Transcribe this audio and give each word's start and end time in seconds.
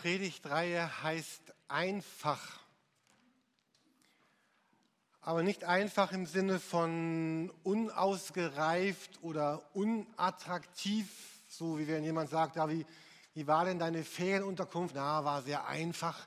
Predigtreihe 0.00 1.02
heißt 1.02 1.52
einfach. 1.68 2.40
Aber 5.20 5.42
nicht 5.42 5.64
einfach 5.64 6.12
im 6.12 6.24
Sinne 6.24 6.58
von 6.58 7.52
unausgereift 7.64 9.22
oder 9.22 9.62
unattraktiv, 9.74 11.06
so 11.48 11.78
wie 11.78 11.86
wenn 11.86 12.02
jemand 12.02 12.30
sagt, 12.30 12.56
ja, 12.56 12.70
wie, 12.70 12.86
wie 13.34 13.46
war 13.46 13.66
denn 13.66 13.78
deine 13.78 14.02
Ferienunterkunft? 14.02 14.94
Na, 14.94 15.22
war 15.22 15.42
sehr 15.42 15.66
einfach. 15.66 16.26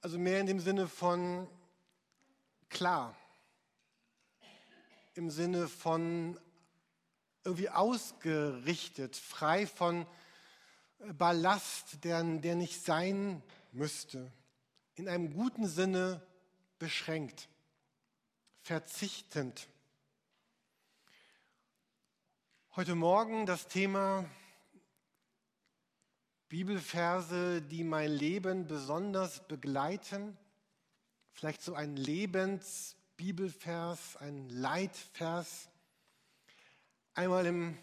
Also 0.00 0.16
mehr 0.16 0.38
in 0.38 0.46
dem 0.46 0.60
Sinne 0.60 0.86
von 0.86 1.48
klar, 2.68 3.16
im 5.14 5.28
Sinne 5.28 5.66
von 5.66 6.38
irgendwie 7.42 7.68
ausgerichtet, 7.68 9.16
frei 9.16 9.66
von 9.66 10.06
Ballast, 10.98 12.04
der, 12.04 12.22
der 12.22 12.56
nicht 12.56 12.82
sein 12.82 13.42
müsste. 13.72 14.32
In 14.94 15.08
einem 15.08 15.34
guten 15.34 15.66
Sinne 15.66 16.22
beschränkt, 16.78 17.48
verzichtend. 18.62 19.68
Heute 22.76 22.94
Morgen 22.94 23.46
das 23.46 23.66
Thema 23.68 24.28
Bibelverse, 26.48 27.62
die 27.62 27.84
mein 27.84 28.10
Leben 28.10 28.66
besonders 28.66 29.46
begleiten. 29.48 30.36
Vielleicht 31.32 31.62
so 31.62 31.74
ein 31.74 31.96
Lebensbibelvers, 31.96 34.16
ein 34.18 34.48
Leitvers. 34.48 35.68
Einmal 37.14 37.46
im 37.46 37.76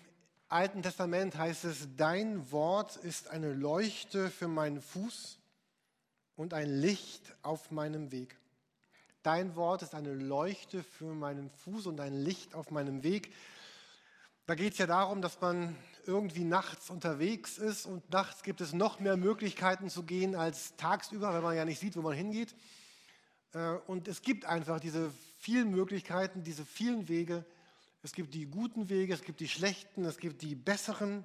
Alten 0.51 0.83
Testament 0.83 1.37
heißt 1.37 1.63
es, 1.63 1.87
dein 1.95 2.51
Wort 2.51 2.97
ist 2.97 3.29
eine 3.29 3.53
Leuchte 3.53 4.29
für 4.29 4.49
meinen 4.49 4.81
Fuß 4.81 5.39
und 6.35 6.53
ein 6.53 6.67
Licht 6.67 7.33
auf 7.41 7.71
meinem 7.71 8.11
Weg. 8.11 8.37
Dein 9.23 9.55
Wort 9.55 9.81
ist 9.81 9.95
eine 9.95 10.13
Leuchte 10.13 10.83
für 10.83 11.13
meinen 11.13 11.49
Fuß 11.49 11.87
und 11.87 12.01
ein 12.01 12.13
Licht 12.13 12.53
auf 12.53 12.69
meinem 12.69 13.01
Weg. 13.01 13.31
Da 14.45 14.55
geht 14.55 14.73
es 14.73 14.79
ja 14.79 14.87
darum, 14.87 15.21
dass 15.21 15.39
man 15.39 15.73
irgendwie 16.05 16.43
nachts 16.43 16.89
unterwegs 16.89 17.57
ist 17.57 17.85
und 17.85 18.09
nachts 18.11 18.43
gibt 18.43 18.59
es 18.59 18.73
noch 18.73 18.99
mehr 18.99 19.15
Möglichkeiten 19.15 19.89
zu 19.89 20.03
gehen 20.03 20.35
als 20.35 20.75
tagsüber, 20.75 21.31
weil 21.31 21.41
man 21.41 21.55
ja 21.55 21.63
nicht 21.63 21.79
sieht, 21.79 21.95
wo 21.95 22.01
man 22.01 22.13
hingeht. 22.13 22.53
Äh, 23.53 23.75
und 23.87 24.09
es 24.09 24.21
gibt 24.21 24.43
einfach 24.43 24.81
diese 24.81 25.13
vielen 25.37 25.71
Möglichkeiten, 25.71 26.43
diese 26.43 26.65
vielen 26.65 27.07
Wege, 27.07 27.45
es 28.03 28.13
gibt 28.13 28.33
die 28.33 28.45
guten 28.45 28.89
Wege, 28.89 29.13
es 29.13 29.21
gibt 29.21 29.39
die 29.39 29.47
schlechten, 29.47 30.05
es 30.05 30.17
gibt 30.17 30.41
die 30.41 30.55
besseren. 30.55 31.23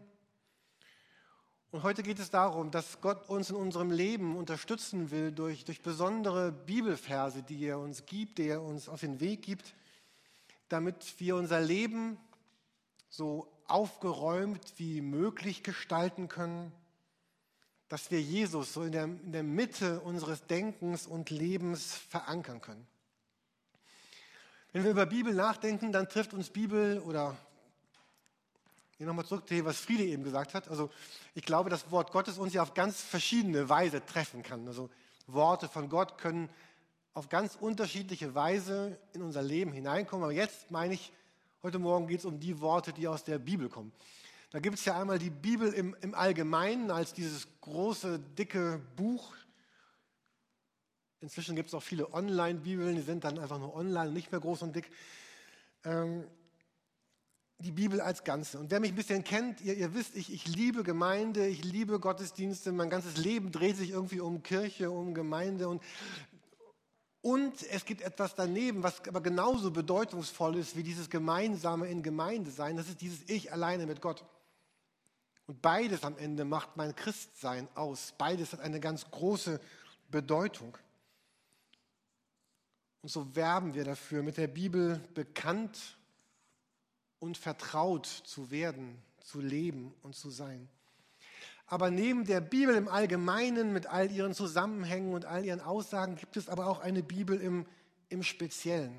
Und 1.70 1.82
heute 1.82 2.02
geht 2.02 2.18
es 2.18 2.30
darum, 2.30 2.70
dass 2.70 3.00
Gott 3.00 3.28
uns 3.28 3.50
in 3.50 3.56
unserem 3.56 3.90
Leben 3.90 4.36
unterstützen 4.36 5.10
will 5.10 5.32
durch, 5.32 5.64
durch 5.64 5.82
besondere 5.82 6.52
Bibelverse, 6.52 7.42
die 7.42 7.64
er 7.64 7.78
uns 7.78 8.06
gibt, 8.06 8.38
die 8.38 8.48
er 8.48 8.62
uns 8.62 8.88
auf 8.88 9.00
den 9.00 9.20
Weg 9.20 9.42
gibt, 9.42 9.74
damit 10.68 11.14
wir 11.18 11.36
unser 11.36 11.60
Leben 11.60 12.18
so 13.08 13.50
aufgeräumt 13.66 14.74
wie 14.76 15.00
möglich 15.00 15.62
gestalten 15.62 16.28
können, 16.28 16.72
dass 17.88 18.10
wir 18.10 18.20
Jesus 18.20 18.72
so 18.72 18.82
in 18.82 18.92
der, 18.92 19.04
in 19.04 19.32
der 19.32 19.42
Mitte 19.42 20.00
unseres 20.00 20.46
Denkens 20.46 21.06
und 21.06 21.30
Lebens 21.30 21.94
verankern 21.94 22.60
können. 22.60 22.86
Wenn 24.76 24.84
wir 24.84 24.90
über 24.90 25.06
Bibel 25.06 25.32
nachdenken, 25.32 25.90
dann 25.90 26.06
trifft 26.06 26.34
uns 26.34 26.50
Bibel 26.50 26.98
oder 26.98 27.34
hier 28.98 29.06
nochmal 29.06 29.24
zurück 29.24 29.48
zu 29.48 29.54
dem, 29.54 29.64
was 29.64 29.80
Friede 29.80 30.04
eben 30.04 30.22
gesagt 30.22 30.52
hat. 30.52 30.68
Also 30.68 30.90
ich 31.34 31.46
glaube, 31.46 31.70
das 31.70 31.90
Wort 31.90 32.12
Gottes 32.12 32.36
uns 32.36 32.52
ja 32.52 32.62
auf 32.62 32.74
ganz 32.74 33.00
verschiedene 33.00 33.70
Weise 33.70 34.04
treffen 34.04 34.42
kann. 34.42 34.68
Also 34.68 34.90
Worte 35.28 35.66
von 35.66 35.88
Gott 35.88 36.18
können 36.18 36.50
auf 37.14 37.30
ganz 37.30 37.56
unterschiedliche 37.58 38.34
Weise 38.34 38.98
in 39.14 39.22
unser 39.22 39.40
Leben 39.40 39.72
hineinkommen. 39.72 40.24
Aber 40.24 40.34
jetzt 40.34 40.70
meine 40.70 40.92
ich, 40.92 41.10
heute 41.62 41.78
Morgen 41.78 42.06
geht 42.06 42.18
es 42.18 42.26
um 42.26 42.38
die 42.38 42.60
Worte, 42.60 42.92
die 42.92 43.08
aus 43.08 43.24
der 43.24 43.38
Bibel 43.38 43.70
kommen. 43.70 43.92
Da 44.50 44.58
gibt 44.58 44.76
es 44.76 44.84
ja 44.84 45.00
einmal 45.00 45.18
die 45.18 45.30
Bibel 45.30 45.72
im, 45.72 45.96
im 46.02 46.14
Allgemeinen 46.14 46.90
als 46.90 47.14
dieses 47.14 47.48
große, 47.62 48.18
dicke 48.18 48.78
Buch, 48.94 49.32
Inzwischen 51.20 51.56
gibt 51.56 51.68
es 51.68 51.74
auch 51.74 51.82
viele 51.82 52.12
Online-Bibeln, 52.12 52.96
die 52.96 53.02
sind 53.02 53.24
dann 53.24 53.38
einfach 53.38 53.58
nur 53.58 53.74
online, 53.74 54.12
nicht 54.12 54.30
mehr 54.30 54.40
groß 54.40 54.62
und 54.62 54.76
dick. 54.76 54.90
Ähm, 55.84 56.24
die 57.58 57.72
Bibel 57.72 58.02
als 58.02 58.22
Ganze. 58.22 58.58
Und 58.58 58.70
wer 58.70 58.80
mich 58.80 58.92
ein 58.92 58.96
bisschen 58.96 59.24
kennt, 59.24 59.62
ihr, 59.62 59.74
ihr 59.74 59.94
wisst, 59.94 60.14
ich, 60.14 60.32
ich 60.32 60.46
liebe 60.46 60.82
Gemeinde, 60.82 61.46
ich 61.46 61.64
liebe 61.64 61.98
Gottesdienste, 61.98 62.70
mein 62.70 62.90
ganzes 62.90 63.16
Leben 63.16 63.50
dreht 63.50 63.76
sich 63.76 63.90
irgendwie 63.90 64.20
um 64.20 64.42
Kirche, 64.42 64.90
um 64.90 65.14
Gemeinde 65.14 65.68
und 65.68 65.82
und 67.22 67.60
es 67.72 67.84
gibt 67.84 68.02
etwas 68.02 68.36
daneben, 68.36 68.84
was 68.84 69.02
aber 69.08 69.20
genauso 69.20 69.72
bedeutungsvoll 69.72 70.58
ist 70.58 70.76
wie 70.76 70.84
dieses 70.84 71.10
gemeinsame 71.10 71.88
in 71.88 72.04
Gemeinde 72.04 72.52
sein. 72.52 72.76
Das 72.76 72.86
ist 72.88 73.00
dieses 73.00 73.28
Ich 73.28 73.52
alleine 73.52 73.84
mit 73.86 74.00
Gott. 74.00 74.24
Und 75.46 75.60
beides 75.60 76.04
am 76.04 76.16
Ende 76.18 76.44
macht 76.44 76.76
mein 76.76 76.94
Christsein 76.94 77.66
aus. 77.74 78.14
Beides 78.16 78.52
hat 78.52 78.60
eine 78.60 78.78
ganz 78.78 79.10
große 79.10 79.58
Bedeutung. 80.08 80.78
Und 83.06 83.12
so 83.12 83.36
werben 83.36 83.74
wir 83.74 83.84
dafür, 83.84 84.24
mit 84.24 84.36
der 84.36 84.48
Bibel 84.48 84.98
bekannt 85.14 85.96
und 87.20 87.38
vertraut 87.38 88.04
zu 88.04 88.50
werden, 88.50 89.00
zu 89.20 89.40
leben 89.40 89.94
und 90.02 90.16
zu 90.16 90.28
sein. 90.28 90.68
Aber 91.68 91.92
neben 91.92 92.24
der 92.24 92.40
Bibel 92.40 92.74
im 92.74 92.88
Allgemeinen 92.88 93.72
mit 93.72 93.86
all 93.86 94.10
ihren 94.10 94.34
Zusammenhängen 94.34 95.14
und 95.14 95.24
all 95.24 95.44
ihren 95.44 95.60
Aussagen 95.60 96.16
gibt 96.16 96.36
es 96.36 96.48
aber 96.48 96.66
auch 96.66 96.80
eine 96.80 97.04
Bibel 97.04 97.40
im, 97.40 97.64
im 98.08 98.24
Speziellen. 98.24 98.98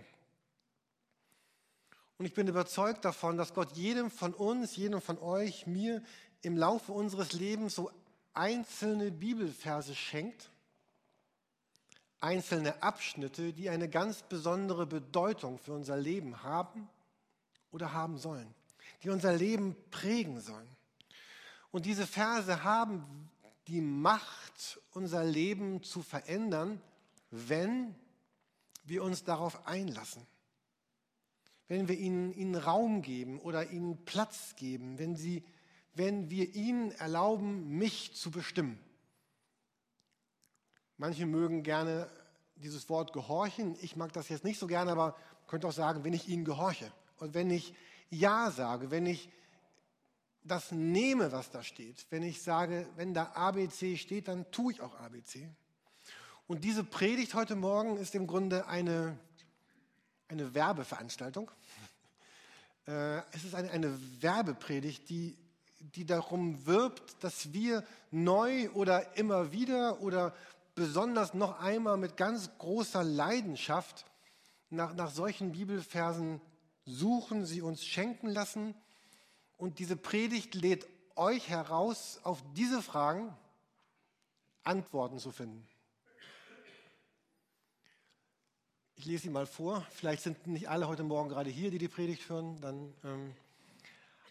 Und 2.17 2.28
ich 2.28 2.34
bin 2.34 2.47
überzeugt 2.47 3.03
davon, 3.03 3.35
dass 3.35 3.53
Gott 3.53 3.75
jedem 3.75 4.09
von 4.09 4.34
uns, 4.34 4.78
jedem 4.78 5.01
von 5.01 5.17
euch, 5.17 5.67
mir 5.67 6.01
im 6.44 6.56
Laufe 6.56 6.94
unseres 6.94 7.34
Lebens 7.34 7.75
so 7.75 7.91
einzelne 8.34 9.12
Bibelverse 9.12 9.94
schenkt, 9.94 10.50
einzelne 12.19 12.81
Abschnitte, 12.81 13.53
die 13.53 13.69
eine 13.69 13.89
ganz 13.89 14.23
besondere 14.23 14.85
Bedeutung 14.85 15.59
für 15.59 15.73
unser 15.73 15.97
Leben 15.97 16.44
haben 16.44 16.89
oder 17.72 17.94
haben 17.94 18.17
sollen, 18.17 18.53
die 19.03 19.09
unser 19.09 19.33
Leben 19.33 19.75
prägen 19.91 20.39
sollen. 20.41 20.67
Und 21.72 21.85
diese 21.85 22.07
Verse 22.07 22.63
haben 22.63 23.29
die 23.67 23.81
Macht, 23.81 24.79
unser 24.91 25.23
Leben 25.23 25.83
zu 25.83 26.01
verändern, 26.01 26.81
wenn 27.29 27.94
wir 28.85 29.03
uns 29.03 29.23
darauf 29.23 29.67
einlassen. 29.67 30.25
Wenn 31.67 31.89
wir 31.89 31.97
ihnen, 31.97 32.34
ihnen 32.34 32.55
Raum 32.55 33.01
geben 33.01 33.39
oder 33.39 33.69
ihnen 33.69 34.05
Platz 34.05 34.55
geben, 34.55 34.97
wenn, 34.97 35.17
sie, 35.17 35.44
wenn 35.94 36.29
wir 36.29 36.55
ihnen 36.55 36.91
erlauben, 36.91 37.78
mich 37.78 38.16
zu 38.16 38.31
bestimmen. 38.31 38.79
Manche 40.97 41.25
mögen 41.25 41.63
gerne 41.63 42.09
dieses 42.56 42.90
Wort 42.90 43.13
gehorchen. 43.13 43.78
Ich 43.81 43.96
mag 43.96 44.13
das 44.13 44.30
jetzt 44.30 44.44
nicht 44.44 44.59
so 44.59 44.68
gerne, 44.68 44.91
aber 44.91 45.16
könnte 45.47 45.68
auch 45.68 45.74
sagen, 45.74 46.03
wenn 46.03 46.13
ich 46.13 46.28
ihnen 46.28 46.44
gehorche 46.44 46.91
und 47.18 47.34
wenn 47.34 47.50
ich 47.52 47.74
Ja 48.09 48.52
sage, 48.52 48.91
wenn 48.91 49.06
ich 49.06 49.30
das 50.44 50.72
nehme, 50.72 51.31
was 51.31 51.52
da 51.52 51.62
steht, 51.62 52.06
wenn 52.09 52.24
ich 52.24 52.41
sage, 52.41 52.88
wenn 52.96 53.13
da 53.13 53.31
ABC 53.34 53.97
steht, 53.97 54.28
dann 54.28 54.50
tue 54.52 54.74
ich 54.74 54.81
auch 54.81 55.00
ABC. 55.00 55.50
Und 56.47 56.63
diese 56.63 56.84
Predigt 56.84 57.34
heute 57.34 57.56
Morgen 57.56 57.97
ist 57.97 58.16
im 58.16 58.25
Grunde 58.25 58.68
eine, 58.68 59.18
eine 60.28 60.53
Werbeveranstaltung. 60.53 61.52
Äh, 62.90 63.18
es 63.34 63.44
ist 63.44 63.53
eine, 63.53 63.69
eine 63.72 64.00
Werbepredigt, 64.22 65.09
die, 65.09 65.38
die 65.78 66.06
darum 66.06 66.66
wirbt, 66.66 67.22
dass 67.22 67.52
wir 67.52 67.84
neu 68.12 68.69
oder 68.69 69.18
immer 69.18 69.52
wieder 69.52 70.00
oder 70.00 70.34
besonders 70.78 71.34
noch 71.34 71.59
einmal 71.59 71.97
mit 71.97 72.18
ganz 72.18 72.52
großer 72.59 73.03
Leidenschaft 73.03 74.06
nach, 74.70 74.94
nach 74.94 75.09
solchen 75.09 75.53
Bibelversen 75.53 76.40
suchen, 76.85 77.47
sie 77.47 77.64
uns 77.64 77.84
schenken 77.84 78.28
lassen. 78.28 78.76
Und 79.58 79.79
diese 79.79 79.97
Predigt 79.97 80.53
lädt 80.53 80.88
euch 81.16 81.50
heraus, 81.50 82.20
auf 82.22 82.44
diese 82.53 82.84
Fragen 82.84 83.35
Antworten 84.64 85.18
zu 85.18 85.32
finden. 85.32 85.68
Ich 88.96 89.06
lese 89.06 89.24
sie 89.24 89.29
mal 89.32 89.47
vor. 89.47 89.84
Vielleicht 89.90 90.22
sind 90.22 90.46
nicht 90.46 90.70
alle 90.70 90.88
heute 90.88 91.03
Morgen 91.03 91.29
gerade 91.29 91.50
hier, 91.50 91.72
die 91.72 91.79
die 91.79 91.88
Predigt 91.88 92.29
hören. 92.29 92.62
Dann, 92.62 92.94
ähm, 93.03 93.34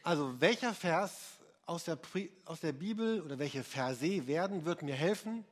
also, 0.04 0.40
welcher 0.40 0.74
Vers 0.74 1.38
aus 1.66 1.82
der, 1.82 1.98
aus 2.44 2.60
der 2.60 2.72
Bibel 2.72 3.20
oder 3.22 3.40
welche 3.40 3.64
Verse 3.64 4.28
werden, 4.28 4.64
wird 4.64 4.82
mir 4.82 4.94
helfen, 4.94 5.44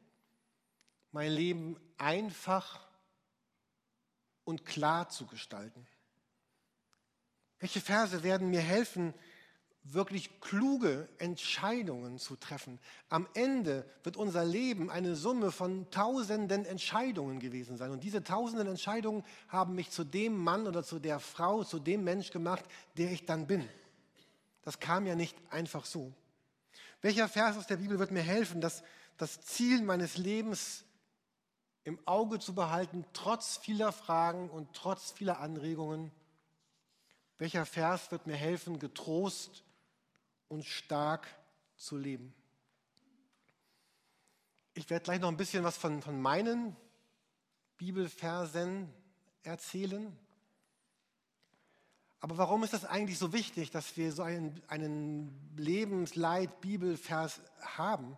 mein 1.15 1.31
Leben 1.31 1.77
einfach 1.97 2.81
und 4.45 4.67
klar 4.67 5.09
zu 5.09 5.27
gestalten? 5.27 5.87
Welche 7.61 7.81
Verse 7.81 8.25
werden 8.25 8.51
mir 8.51 8.61
helfen, 8.61 9.15
wirklich 9.85 10.41
kluge 10.41 11.09
Entscheidungen 11.19 12.19
zu 12.19 12.35
treffen. 12.37 12.81
Am 13.11 13.29
Ende 13.35 13.89
wird 14.03 14.17
unser 14.17 14.45
Leben 14.45 14.91
eine 14.91 15.15
Summe 15.15 15.53
von 15.53 15.89
tausenden 15.91 16.65
Entscheidungen 16.65 17.39
gewesen 17.39 17.77
sein. 17.77 17.91
Und 17.93 18.03
diese 18.03 18.25
tausenden 18.25 18.67
Entscheidungen 18.67 19.25
haben 19.49 19.77
mich 19.77 19.91
zu 19.91 20.03
dem 20.03 20.37
Mann 20.37 20.67
oder 20.67 20.83
zu 20.83 20.99
der 20.99 21.21
Frau, 21.21 21.63
zu 21.63 21.79
dem 21.79 22.03
Mensch 22.03 22.33
gemacht, 22.33 22.65
der 22.97 23.13
ich 23.13 23.25
dann 23.25 23.47
bin. 23.47 23.69
Das 24.63 24.81
kam 24.81 25.07
ja 25.07 25.15
nicht 25.15 25.37
einfach 25.51 25.85
so. 25.85 26.13
Welcher 27.03 27.29
Vers 27.29 27.57
aus 27.57 27.67
der 27.67 27.77
Bibel 27.77 27.99
wird 27.99 28.11
mir 28.11 28.23
helfen, 28.23 28.61
dass 28.61 28.83
das 29.17 29.43
Ziel 29.43 29.83
meines 29.83 30.17
Lebens 30.17 30.85
im 31.85 31.99
Auge 32.07 32.39
zu 32.39 32.55
behalten, 32.55 33.05
trotz 33.13 33.59
vieler 33.59 33.93
Fragen 33.93 34.49
und 34.51 34.73
trotz 34.75 35.13
vieler 35.13 35.41
Anregungen? 35.41 36.11
Welcher 37.39 37.67
Vers 37.67 38.11
wird 38.11 38.27
mir 38.27 38.37
helfen, 38.37 38.79
getrost 38.79 39.65
und 40.49 40.65
stark 40.65 41.29
zu 41.77 41.97
leben? 41.97 42.35
Ich 44.73 44.89
werde 44.91 45.05
gleich 45.05 45.21
noch 45.21 45.29
ein 45.29 45.37
bisschen 45.37 45.63
was 45.63 45.77
von, 45.77 46.03
von 46.03 46.21
meinen 46.21 46.75
Bibelversen 47.77 48.93
erzählen. 49.43 50.17
Aber 52.21 52.39
warum 52.39 52.65
ist 52.65 52.73
das 52.73 52.87
eigentlich 52.87 53.19
so 53.19 53.35
wichtig, 53.35 53.71
dass 53.71 53.97
wir 53.99 54.11
so 54.11 54.23
einen, 54.23 54.63
einen 54.69 55.55
Lebensleit-Bibelvers 55.57 57.43
haben? 57.77 58.17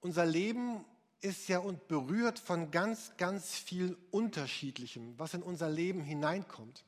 Unser 0.00 0.24
Leben 0.24 0.84
ist 1.22 1.48
ja 1.48 1.58
und 1.60 1.88
berührt 1.88 2.38
von 2.38 2.70
ganz, 2.70 3.16
ganz 3.16 3.54
viel 3.54 3.96
Unterschiedlichem, 4.10 5.18
was 5.18 5.34
in 5.34 5.42
unser 5.42 5.70
Leben 5.70 6.02
hineinkommt. 6.02 6.84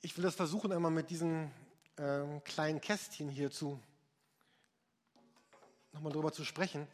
Ich 0.00 0.16
will 0.16 0.24
das 0.24 0.34
versuchen, 0.34 0.72
einmal 0.72 0.90
mit 0.90 1.10
diesen 1.10 1.50
äh, 1.96 2.40
kleinen 2.44 2.80
Kästchen 2.80 3.28
hier 3.28 3.50
zu 3.50 3.80
nochmal 5.92 6.12
drüber 6.12 6.32
zu 6.32 6.44
sprechen. 6.44 6.86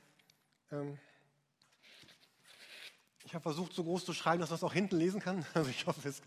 Ähm, 0.71 0.99
ich 3.25 3.35
habe 3.35 3.43
versucht, 3.43 3.73
so 3.73 3.85
groß 3.85 4.05
zu 4.05 4.13
schreiben, 4.13 4.41
dass 4.41 4.51
man 4.51 4.57
es 4.57 4.65
auch 4.65 4.73
hinten 4.73 4.97
lesen 4.97 5.21
kann. 5.21 5.45
Also 5.55 5.71
ich 5.71 5.87
hoffe, 5.87 6.07
es. 6.09 6.21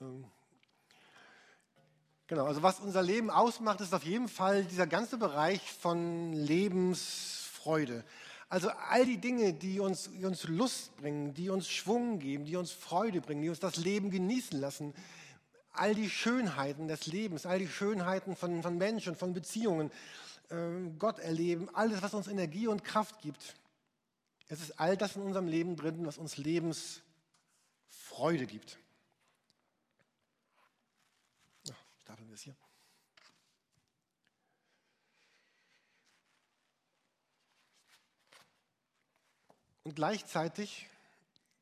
Ähm, 0.00 0.24
genau, 2.26 2.46
also 2.46 2.62
was 2.62 2.80
unser 2.80 3.02
Leben 3.02 3.30
ausmacht, 3.30 3.80
ist 3.80 3.94
auf 3.94 4.04
jeden 4.04 4.28
Fall 4.28 4.64
dieser 4.64 4.86
ganze 4.86 5.18
Bereich 5.18 5.60
von 5.72 6.32
Lebensfreude. 6.32 8.04
Also 8.48 8.70
all 8.70 9.04
die 9.04 9.18
Dinge, 9.18 9.52
die 9.52 9.78
uns, 9.78 10.10
die 10.10 10.24
uns 10.24 10.44
Lust 10.44 10.96
bringen, 10.96 11.34
die 11.34 11.50
uns 11.50 11.68
Schwung 11.68 12.18
geben, 12.18 12.46
die 12.46 12.56
uns 12.56 12.72
Freude 12.72 13.20
bringen, 13.20 13.42
die 13.42 13.50
uns 13.50 13.60
das 13.60 13.76
Leben 13.76 14.10
genießen 14.10 14.58
lassen. 14.58 14.94
All 15.72 15.94
die 15.94 16.08
Schönheiten 16.08 16.88
des 16.88 17.06
Lebens, 17.06 17.44
all 17.44 17.58
die 17.58 17.68
Schönheiten 17.68 18.36
von, 18.36 18.62
von 18.62 18.78
Menschen, 18.78 19.16
von 19.16 19.34
Beziehungen, 19.34 19.90
äh, 20.48 20.56
Gott 20.98 21.18
erleben, 21.18 21.68
alles, 21.74 22.00
was 22.00 22.14
uns 22.14 22.26
Energie 22.26 22.68
und 22.68 22.84
Kraft 22.84 23.20
gibt. 23.20 23.54
Es 24.48 24.62
ist 24.62 24.80
all 24.80 24.96
das 24.96 25.16
in 25.16 25.22
unserem 25.22 25.46
Leben 25.46 25.76
drin, 25.76 26.06
was 26.06 26.16
uns 26.16 26.38
Lebensfreude 26.38 28.46
gibt. 28.46 28.78
Ja, 31.64 31.74
starten 32.00 32.26
wir 32.26 32.34
es 32.34 32.40
hier. 32.40 32.56
Und 39.88 39.94
gleichzeitig 39.94 40.86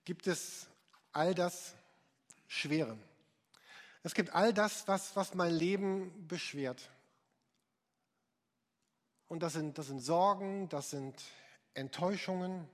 gibt 0.05 0.27
es 0.27 0.67
all 1.13 1.33
das 1.33 1.77
Schwere. 2.49 2.99
Es 4.03 4.15
gibt 4.15 4.31
all 4.31 4.53
das, 4.53 4.89
was, 4.89 5.15
was 5.15 5.35
mein 5.35 5.55
Leben 5.55 6.27
beschwert. 6.27 6.91
Und 9.29 9.45
das 9.45 9.53
sind, 9.53 9.79
das 9.79 9.87
sind 9.87 10.01
Sorgen, 10.01 10.69
das 10.71 10.91
sind 10.91 11.15
Enttäuschungen, 11.75 12.69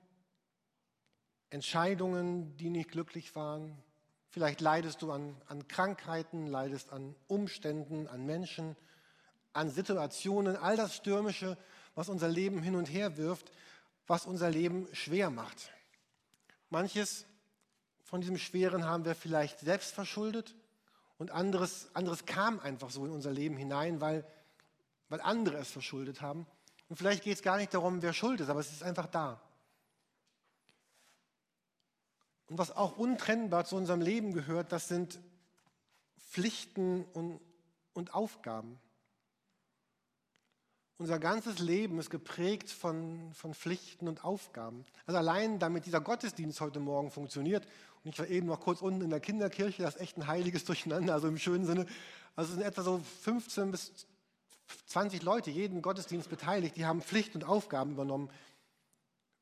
Entscheidungen, 1.51 2.57
die 2.57 2.71
nicht 2.71 2.91
glücklich 2.91 3.37
waren. 3.37 3.77
Vielleicht 4.31 4.63
leidest 4.63 5.03
du 5.03 5.13
an, 5.13 5.37
an 5.49 5.69
Krankheiten, 5.69 6.47
leidest 6.47 6.91
an 6.95 7.15
Umständen, 7.27 8.07
an 8.07 8.25
Menschen, 8.25 8.75
an 9.53 9.69
Situationen, 9.69 10.57
all 10.57 10.79
das 10.79 10.97
Stürmische, 10.97 11.59
was 11.95 12.09
unser 12.09 12.29
Leben 12.29 12.63
hin 12.63 12.75
und 12.75 12.87
her 12.87 13.19
wirft, 13.19 13.53
was 14.13 14.27
unser 14.27 14.51
Leben 14.51 14.87
schwer 14.93 15.31
macht. 15.31 15.73
Manches 16.69 17.25
von 18.05 18.21
diesem 18.21 18.37
Schweren 18.37 18.85
haben 18.85 19.07
wir 19.07 19.15
vielleicht 19.15 19.61
selbst 19.61 19.95
verschuldet 19.95 20.55
und 21.17 21.31
anderes, 21.31 21.89
anderes 21.95 22.27
kam 22.27 22.61
einfach 22.61 22.91
so 22.91 23.07
in 23.07 23.11
unser 23.11 23.31
Leben 23.31 23.57
hinein, 23.57 24.03
weil, 24.03 24.31
weil 25.09 25.23
andere 25.23 25.57
es 25.57 25.71
verschuldet 25.71 26.21
haben. 26.21 26.47
Und 26.91 26.97
vielleicht 26.97 27.25
geht 27.25 27.37
es 27.37 27.43
gar 27.43 27.57
nicht 27.57 27.73
darum, 27.73 28.03
wer 28.03 28.13
schuld 28.13 28.41
ist, 28.41 28.51
aber 28.51 28.61
es 28.61 28.71
ist 28.71 28.83
einfach 28.83 29.07
da. 29.07 29.41
Und 32.49 32.59
was 32.59 32.77
auch 32.77 32.99
untrennbar 32.99 33.65
zu 33.65 33.77
unserem 33.77 34.03
Leben 34.03 34.35
gehört, 34.35 34.73
das 34.73 34.89
sind 34.89 35.21
Pflichten 36.29 37.07
und, 37.15 37.41
und 37.95 38.13
Aufgaben. 38.13 38.79
Unser 41.03 41.19
ganzes 41.19 41.59
Leben 41.59 41.99
ist 41.99 42.11
geprägt 42.11 42.71
von, 42.71 43.33
von 43.33 43.55
Pflichten 43.55 44.07
und 44.07 44.23
Aufgaben. 44.25 44.85
Also 45.05 45.19
allein 45.19 45.59
damit 45.59 45.85
dieser 45.85 46.01
Gottesdienst 46.01 46.61
heute 46.61 46.79
Morgen 46.79 47.11
funktioniert, 47.11 47.67
und 48.05 48.13
ich 48.13 48.19
war 48.21 48.29
eben 48.29 48.47
noch 48.47 48.61
kurz 48.61 48.83
unten 48.83 49.01
in 49.01 49.11
der 49.11 49.19
Kinderkirche, 49.19 49.83
das 49.83 49.97
ist 49.97 50.01
echt 50.01 50.17
ein 50.17 50.29
heiliges 50.29 50.65
Durcheinander, 50.65 51.13
also 51.13 51.27
im 51.27 51.39
schönen 51.39 51.67
Sinne. 51.67 51.87
Also 52.37 52.51
es 52.51 52.55
sind 52.57 52.65
etwa 52.65 52.83
so 52.83 53.01
15 53.23 53.73
bis 53.73 54.07
20 54.87 55.25
Leute, 55.25 55.51
jeden 55.51 55.83
Gottesdienst 55.83 56.31
beteiligt, 56.31 56.77
die 56.77 56.87
haben 56.87 57.03
Pflichten 57.03 57.39
und 57.39 57.49
Aufgaben 57.49 57.91
übernommen. 57.95 58.31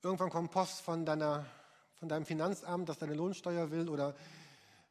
Irgendwann 0.03 0.31
kommt 0.31 0.53
Post 0.53 0.81
von 0.81 1.05
deiner 1.05 1.45
von 1.97 2.09
deinem 2.09 2.25
Finanzamt, 2.25 2.89
das 2.89 2.97
deine 2.97 3.13
Lohnsteuer 3.13 3.71
will 3.71 3.91
oder 3.91 4.15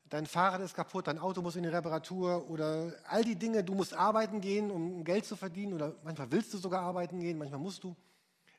dein 0.09 0.25
Fahrrad 0.25 0.61
ist 0.61 0.73
kaputt, 0.73 1.07
dein 1.07 1.19
Auto 1.19 1.41
muss 1.41 1.56
in 1.56 1.63
die 1.63 1.69
Reparatur 1.69 2.50
oder 2.50 2.94
all 3.07 3.23
die 3.23 3.35
Dinge, 3.35 3.63
du 3.63 3.73
musst 3.73 3.94
arbeiten 3.94 4.41
gehen, 4.41 4.71
um 4.71 5.03
Geld 5.03 5.25
zu 5.25 5.35
verdienen 5.35 5.73
oder 5.73 5.95
manchmal 6.03 6.31
willst 6.31 6.53
du 6.53 6.57
sogar 6.57 6.81
arbeiten 6.81 7.19
gehen, 7.19 7.38
manchmal 7.38 7.59
musst 7.59 7.83
du. 7.83 7.95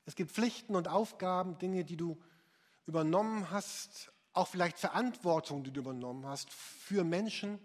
Es 0.07 0.15
gibt 0.15 0.31
Pflichten 0.31 0.75
und 0.75 0.89
Aufgaben, 0.89 1.59
Dinge, 1.59 1.85
die 1.85 1.97
du 1.97 2.21
übernommen 2.87 3.51
hast, 3.51 4.13
auch 4.33 4.49
vielleicht 4.49 4.79
Verantwortung, 4.79 5.65
die 5.65 5.73
du 5.73 5.81
übernommen 5.81 6.27
hast 6.27 6.53
für 6.53 7.05
Menschen, 7.05 7.59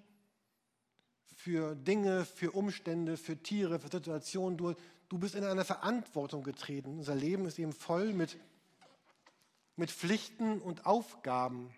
für 1.35 1.75
Dinge, 1.75 2.25
für 2.25 2.51
Umstände, 2.51 3.17
für 3.17 3.37
Tiere, 3.37 3.79
für 3.79 3.89
Situationen. 3.89 4.57
Du, 4.57 4.73
du 5.09 5.17
bist 5.17 5.35
in 5.35 5.43
eine 5.43 5.63
Verantwortung 5.63 6.43
getreten. 6.43 6.97
Unser 6.97 7.15
Leben 7.15 7.45
ist 7.45 7.59
eben 7.59 7.73
voll 7.73 8.13
mit 8.13 8.37
mit 9.75 9.91
Pflichten 9.91 10.61
und 10.61 10.85
Aufgaben. 10.85 11.73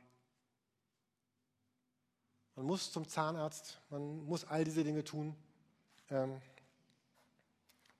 Man 2.57 2.65
muss 2.65 2.91
zum 2.91 3.07
Zahnarzt, 3.07 3.79
man 3.91 4.25
muss 4.25 4.43
all 4.43 4.63
diese 4.63 4.83
Dinge 4.83 5.03
tun, 5.03 5.35
ähm, 6.09 6.41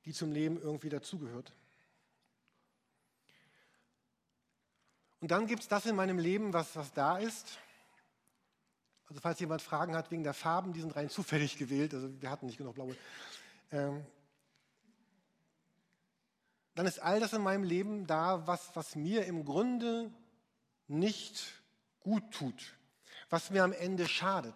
die 0.04 0.14
zum 0.14 0.32
Leben 0.32 0.60
irgendwie 0.60 0.90
dazugehört. 0.90 1.54
Und 5.22 5.30
dann 5.30 5.46
gibt 5.46 5.62
es 5.62 5.68
das 5.68 5.86
in 5.86 5.96
meinem 5.96 6.18
Leben, 6.18 6.54
was, 6.54 6.76
was 6.76 6.92
da 6.92 7.20
ist. 7.20 7.60
Also 9.08 9.22
falls 9.22 9.40
jemand 9.40 9.62
Fragen 9.62 9.96
hat 9.96 10.10
wegen 10.10 10.24
der 10.24 10.34
Farben, 10.34 10.74
die 10.74 10.82
sind 10.82 10.96
rein 10.96 11.12
zufällig 11.12 11.58
gewählt, 11.58 11.94
also 11.94 12.20
wir 12.20 12.32
hatten 12.32 12.48
nicht 12.48 12.58
genug 12.58 12.74
blaue. 12.74 12.98
Ähm, 13.72 14.04
dann 16.74 16.88
ist 16.88 16.98
all 16.98 17.20
das 17.20 17.32
in 17.34 17.44
meinem 17.44 17.64
Leben 17.64 18.08
da, 18.08 18.48
was, 18.48 18.76
was 18.76 18.96
mir 18.96 19.26
im 19.26 19.46
Grunde 19.46 20.12
nicht 20.88 21.46
gut 22.00 22.32
tut, 22.32 22.77
was 23.30 23.50
mir 23.50 23.64
am 23.64 23.74
Ende 23.74 24.08
schadet. 24.08 24.56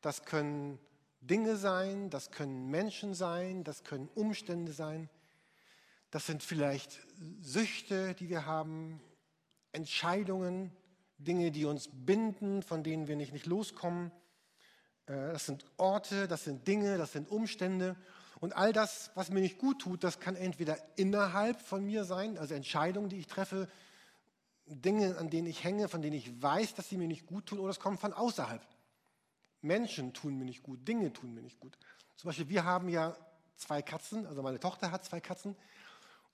Das 0.00 0.24
können 0.24 0.78
Dinge 1.20 1.56
sein, 1.56 2.10
das 2.10 2.30
können 2.30 2.68
Menschen 2.68 3.14
sein, 3.14 3.64
das 3.64 3.84
können 3.84 4.08
Umstände 4.14 4.72
sein, 4.72 5.08
das 6.10 6.26
sind 6.26 6.42
vielleicht 6.42 7.00
Süchte, 7.40 8.14
die 8.14 8.28
wir 8.28 8.46
haben, 8.46 9.00
Entscheidungen, 9.72 10.72
Dinge, 11.18 11.50
die 11.50 11.64
uns 11.64 11.90
binden, 11.92 12.62
von 12.62 12.82
denen 12.82 13.08
wir 13.08 13.16
nicht, 13.16 13.32
nicht 13.32 13.46
loskommen. 13.46 14.10
Äh, 15.06 15.32
das 15.32 15.46
sind 15.46 15.64
Orte, 15.76 16.28
das 16.28 16.44
sind 16.44 16.66
Dinge, 16.66 16.96
das 16.96 17.12
sind 17.12 17.28
Umstände. 17.28 17.96
Und 18.40 18.56
all 18.56 18.72
das, 18.72 19.10
was 19.16 19.30
mir 19.30 19.40
nicht 19.40 19.58
gut 19.58 19.80
tut, 19.80 20.04
das 20.04 20.20
kann 20.20 20.36
entweder 20.36 20.78
innerhalb 20.96 21.60
von 21.60 21.84
mir 21.84 22.04
sein, 22.04 22.38
also 22.38 22.54
Entscheidungen, 22.54 23.08
die 23.08 23.18
ich 23.18 23.26
treffe, 23.26 23.68
Dinge, 24.68 25.16
an 25.18 25.30
denen 25.30 25.46
ich 25.46 25.64
hänge, 25.64 25.88
von 25.88 26.02
denen 26.02 26.16
ich 26.16 26.42
weiß, 26.42 26.74
dass 26.74 26.88
sie 26.88 26.96
mir 26.96 27.08
nicht 27.08 27.26
gut 27.26 27.46
tun, 27.46 27.58
oder 27.58 27.70
es 27.70 27.80
kommt 27.80 28.00
von 28.00 28.12
außerhalb. 28.12 28.62
Menschen 29.62 30.12
tun 30.12 30.38
mir 30.38 30.44
nicht 30.44 30.62
gut, 30.62 30.86
Dinge 30.86 31.12
tun 31.12 31.34
mir 31.34 31.42
nicht 31.42 31.58
gut. 31.58 31.76
Zum 32.16 32.28
Beispiel, 32.28 32.48
wir 32.48 32.64
haben 32.64 32.88
ja 32.88 33.16
zwei 33.56 33.82
Katzen, 33.82 34.26
also 34.26 34.42
meine 34.42 34.60
Tochter 34.60 34.90
hat 34.90 35.04
zwei 35.04 35.20
Katzen. 35.20 35.56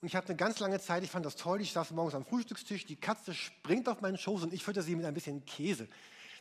Und 0.00 0.08
ich 0.08 0.16
hatte 0.16 0.28
eine 0.28 0.36
ganz 0.36 0.58
lange 0.58 0.78
Zeit, 0.80 1.02
ich 1.02 1.10
fand 1.10 1.24
das 1.24 1.36
toll, 1.36 1.60
ich 1.60 1.72
saß 1.72 1.92
morgens 1.92 2.14
am 2.14 2.24
Frühstückstisch, 2.24 2.84
die 2.84 2.96
Katze 2.96 3.32
springt 3.32 3.88
auf 3.88 4.00
meinen 4.02 4.18
Schoß 4.18 4.42
und 4.42 4.52
ich 4.52 4.62
fütter 4.62 4.82
sie 4.82 4.96
mit 4.96 5.06
ein 5.06 5.14
bisschen 5.14 5.44
Käse. 5.46 5.88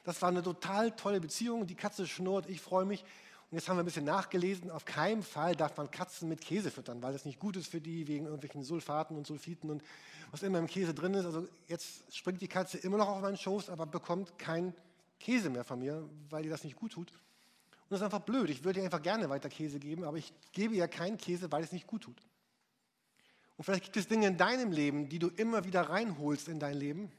Das 0.04 0.22
war 0.22 0.30
eine 0.30 0.44
total 0.44 0.92
tolle 0.92 1.22
Beziehung, 1.22 1.66
die 1.66 1.76
Katze 1.76 2.06
schnurrt, 2.08 2.50
ich 2.50 2.60
freue 2.60 2.86
mich. 2.86 3.06
Und 3.54 3.60
jetzt 3.60 3.70
haben 3.70 3.78
wir 3.78 3.84
ein 3.84 3.86
bisschen 3.86 4.06
nachgelesen, 4.06 4.72
auf 4.72 4.84
keinen 4.84 5.22
Fall 5.22 5.56
darf 5.56 5.78
man 5.78 5.92
Katzen 5.92 6.28
mit 6.28 6.42
Käse 6.42 6.72
füttern, 6.72 7.04
weil 7.04 7.14
das 7.14 7.24
nicht 7.24 7.40
gut 7.40 7.56
ist 7.56 7.68
für 7.68 7.80
die, 7.80 8.08
wegen 8.08 8.26
irgendwelchen 8.26 8.64
Sulfaten 8.64 9.16
und 9.16 9.28
Sulfiten 9.28 9.70
und 9.70 9.84
was 10.32 10.42
immer 10.42 10.58
im 10.58 10.66
Käse 10.66 10.96
drin 10.96 11.14
ist. 11.14 11.26
Also 11.26 11.48
jetzt 11.68 12.16
springt 12.16 12.42
die 12.42 12.48
Katze 12.48 12.80
immer 12.80 12.98
noch 12.98 13.08
auf 13.08 13.22
meinen 13.22 13.38
Schoß, 13.38 13.70
aber 13.70 13.86
bekommt 13.86 14.40
kein 14.40 14.74
Käse 15.20 15.52
mehr 15.52 15.64
von 15.64 15.78
mir, 15.78 16.04
weil 16.32 16.44
ihr 16.46 16.50
das 16.50 16.64
nicht 16.64 16.76
gut 16.76 16.94
tut. 16.94 17.12
Und 17.12 17.92
das 17.92 18.00
ist 18.00 18.06
einfach 18.06 18.22
blöd. 18.22 18.50
Ich 18.50 18.64
würde 18.64 18.80
ihr 18.80 18.86
einfach 18.86 19.04
gerne 19.04 19.30
weiter 19.30 19.50
Käse 19.50 19.78
geben, 19.78 20.04
aber 20.04 20.18
ich 20.18 20.34
gebe 20.52 20.74
ihr 20.74 20.88
keinen 20.88 21.20
Käse, 21.20 21.52
weil 21.52 21.64
es 21.64 21.72
nicht 21.72 21.86
gut 21.86 22.02
tut. 22.02 22.18
Und 23.58 23.66
vielleicht 23.66 23.84
gibt 23.84 23.98
es 23.98 24.08
Dinge 24.08 24.26
in 24.26 24.38
deinem 24.38 24.72
Leben, 24.72 25.10
die 25.10 25.20
du 25.20 25.28
immer 25.28 25.64
wieder 25.64 25.92
reinholst 25.92 26.48
in 26.48 26.60
dein 26.60 26.76
Leben, 26.76 27.12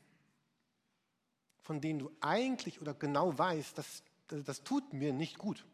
von 1.63 1.81
denen 1.81 2.01
du 2.01 2.11
eigentlich 2.19 2.81
oder 2.81 2.93
genau 2.93 3.39
weißt, 3.39 3.79
dass 3.79 4.03
das 4.27 4.65
tut 4.65 4.93
mir 4.93 5.13
nicht 5.13 5.39
gut. 5.39 5.65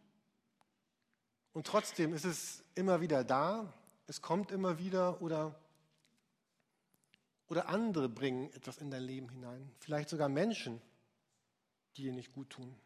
Und 1.52 1.66
trotzdem 1.66 2.14
ist 2.14 2.24
es 2.24 2.62
immer 2.74 3.00
wieder 3.00 3.24
da, 3.24 3.72
es 4.06 4.22
kommt 4.22 4.50
immer 4.50 4.78
wieder 4.78 5.20
oder, 5.22 5.54
oder 7.48 7.68
andere 7.68 8.08
bringen 8.08 8.52
etwas 8.54 8.78
in 8.78 8.90
dein 8.90 9.02
Leben 9.02 9.28
hinein. 9.28 9.70
Vielleicht 9.78 10.08
sogar 10.08 10.28
Menschen, 10.28 10.80
die 11.96 12.02
dir 12.02 12.12
nicht 12.12 12.32
gut 12.32 12.50
tun. 12.50 12.76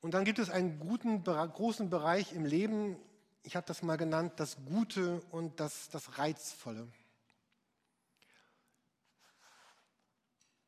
Und 0.00 0.14
dann 0.14 0.24
gibt 0.24 0.38
es 0.38 0.50
einen 0.50 0.78
guten, 0.80 1.22
großen 1.22 1.88
Bereich 1.88 2.32
im 2.32 2.44
Leben, 2.44 2.96
ich 3.44 3.56
habe 3.56 3.66
das 3.66 3.82
mal 3.82 3.96
genannt, 3.96 4.34
das 4.36 4.56
Gute 4.64 5.20
und 5.30 5.60
das, 5.60 5.88
das 5.90 6.18
Reizvolle. 6.18 6.88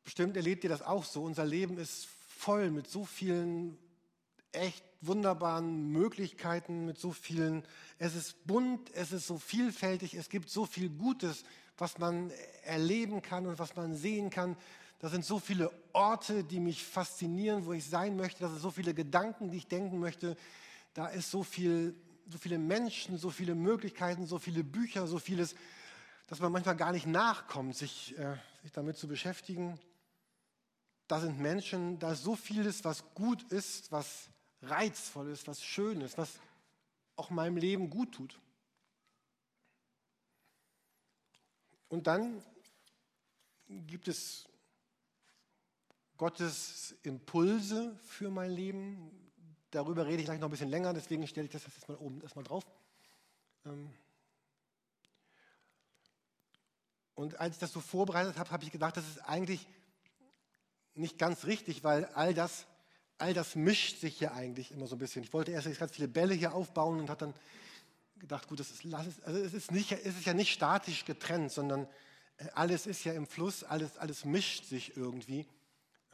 Bestimmt 0.03 0.37
erlebt 0.37 0.63
ihr 0.63 0.69
das 0.69 0.81
auch 0.81 1.03
so. 1.03 1.23
Unser 1.23 1.45
Leben 1.45 1.77
ist 1.77 2.05
voll 2.27 2.69
mit 2.69 2.87
so 2.87 3.05
vielen 3.05 3.77
echt 4.55 4.83
wunderbaren 5.01 5.91
Möglichkeiten, 5.91 6.85
mit 6.85 6.97
so 6.97 7.11
vielen, 7.11 7.63
es 7.99 8.15
ist 8.15 8.45
bunt, 8.47 8.91
es 8.93 9.11
ist 9.11 9.27
so 9.27 9.37
vielfältig, 9.37 10.15
es 10.15 10.29
gibt 10.29 10.49
so 10.49 10.65
viel 10.65 10.89
Gutes, 10.89 11.43
was 11.77 11.97
man 11.97 12.31
erleben 12.63 13.21
kann 13.21 13.45
und 13.45 13.59
was 13.59 13.75
man 13.75 13.95
sehen 13.95 14.29
kann. 14.29 14.55
Da 14.99 15.09
sind 15.09 15.25
so 15.25 15.39
viele 15.39 15.71
Orte, 15.93 16.43
die 16.43 16.59
mich 16.59 16.83
faszinieren, 16.83 17.65
wo 17.65 17.73
ich 17.73 17.85
sein 17.85 18.15
möchte. 18.15 18.39
Da 18.39 18.49
sind 18.49 18.61
so 18.61 18.71
viele 18.71 18.93
Gedanken, 18.93 19.51
die 19.51 19.57
ich 19.57 19.67
denken 19.67 19.99
möchte. 19.99 20.37
Da 20.93 21.07
ist 21.07 21.29
so 21.29 21.43
viel, 21.43 21.93
so 22.29 22.37
viele 22.37 22.57
Menschen, 22.57 23.17
so 23.17 23.29
viele 23.29 23.55
Möglichkeiten, 23.55 24.25
so 24.25 24.39
viele 24.39 24.63
Bücher, 24.63 25.05
so 25.05 25.19
vieles, 25.19 25.55
dass 26.27 26.39
man 26.39 26.51
manchmal 26.51 26.77
gar 26.77 26.91
nicht 26.91 27.05
nachkommt, 27.05 27.75
sich, 27.75 28.17
äh, 28.17 28.37
sich 28.63 28.71
damit 28.71 28.97
zu 28.97 29.07
beschäftigen. 29.07 29.77
Da 31.07 31.19
sind 31.19 31.39
Menschen, 31.39 31.99
da 31.99 32.13
ist 32.13 32.23
so 32.23 32.35
vieles, 32.35 32.83
was 32.83 33.13
gut 33.13 33.43
ist, 33.51 33.91
was 33.91 34.29
Reizvolles, 34.61 35.47
was 35.47 35.63
Schönes, 35.63 36.17
was 36.17 36.39
auch 37.15 37.29
meinem 37.29 37.57
Leben 37.57 37.89
gut 37.89 38.13
tut. 38.13 38.39
Und 41.89 42.07
dann 42.07 42.43
gibt 43.67 44.07
es 44.07 44.49
Gottes 46.17 46.95
Impulse 47.03 47.97
für 48.03 48.29
mein 48.29 48.51
Leben. 48.51 49.11
Darüber 49.71 50.05
rede 50.05 50.19
ich 50.19 50.25
gleich 50.25 50.39
noch 50.39 50.47
ein 50.47 50.51
bisschen 50.51 50.69
länger, 50.69 50.93
deswegen 50.93 51.27
stelle 51.27 51.45
ich 51.45 51.51
das 51.51 51.63
jetzt 51.63 51.87
mal 51.87 51.97
oben 51.97 52.21
erstmal 52.21 52.45
drauf. 52.45 52.65
Ähm, 53.65 53.93
und 57.15 57.39
als 57.39 57.55
ich 57.55 57.59
das 57.59 57.71
so 57.71 57.81
vorbereitet 57.81 58.37
habe, 58.37 58.51
habe 58.51 58.63
ich 58.63 58.71
gedacht, 58.71 58.97
das 58.97 59.07
ist 59.07 59.19
eigentlich 59.19 59.67
nicht 60.93 61.17
ganz 61.17 61.45
richtig, 61.45 61.83
weil 61.83 62.05
all 62.07 62.33
das 62.33 62.67
all 63.17 63.33
das 63.33 63.55
mischt 63.55 63.99
sich 63.99 64.17
hier 64.17 64.33
eigentlich 64.33 64.71
immer 64.71 64.87
so 64.87 64.95
ein 64.95 64.99
bisschen. 64.99 65.23
Ich 65.23 65.33
wollte 65.33 65.51
erst 65.51 65.79
ganz 65.79 65.91
viele 65.93 66.07
Bälle 66.07 66.33
hier 66.33 66.53
aufbauen 66.53 66.99
und 66.99 67.09
habe 67.09 67.19
dann 67.19 67.33
gedacht, 68.19 68.47
gut, 68.47 68.59
das 68.59 68.71
ist, 68.71 68.85
also 68.93 69.39
es, 69.39 69.53
ist 69.53 69.71
nicht, 69.71 69.91
es 69.91 70.17
ist 70.17 70.25
ja 70.25 70.33
nicht 70.33 70.51
statisch 70.51 71.05
getrennt, 71.05 71.51
sondern 71.51 71.87
äh, 72.37 72.47
alles 72.53 72.87
ist 72.87 73.03
ja 73.03 73.13
im 73.13 73.27
Fluss, 73.27 73.63
alles, 73.63 73.97
alles 73.97 74.25
mischt 74.25 74.65
sich 74.65 74.97
irgendwie. 74.97 75.47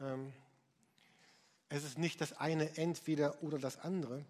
Ähm, 0.00 0.32
es 1.68 1.84
ist 1.84 1.98
nicht 1.98 2.20
das 2.20 2.38
eine 2.38 2.76
entweder 2.76 3.42
oder 3.42 3.58
das 3.58 3.78
andere. 3.78 4.24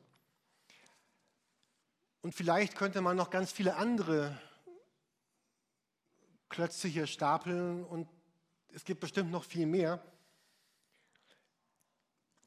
Und 2.20 2.34
vielleicht 2.34 2.76
könnte 2.76 3.00
man 3.00 3.16
noch 3.16 3.30
ganz 3.30 3.50
viele 3.50 3.74
andere 3.76 4.38
Klötze 6.48 6.86
hier 6.86 7.06
stapeln 7.06 7.84
und 7.84 8.08
es 8.68 8.84
gibt 8.84 9.00
bestimmt 9.00 9.30
noch 9.30 9.44
viel 9.44 9.66
mehr. 9.66 10.00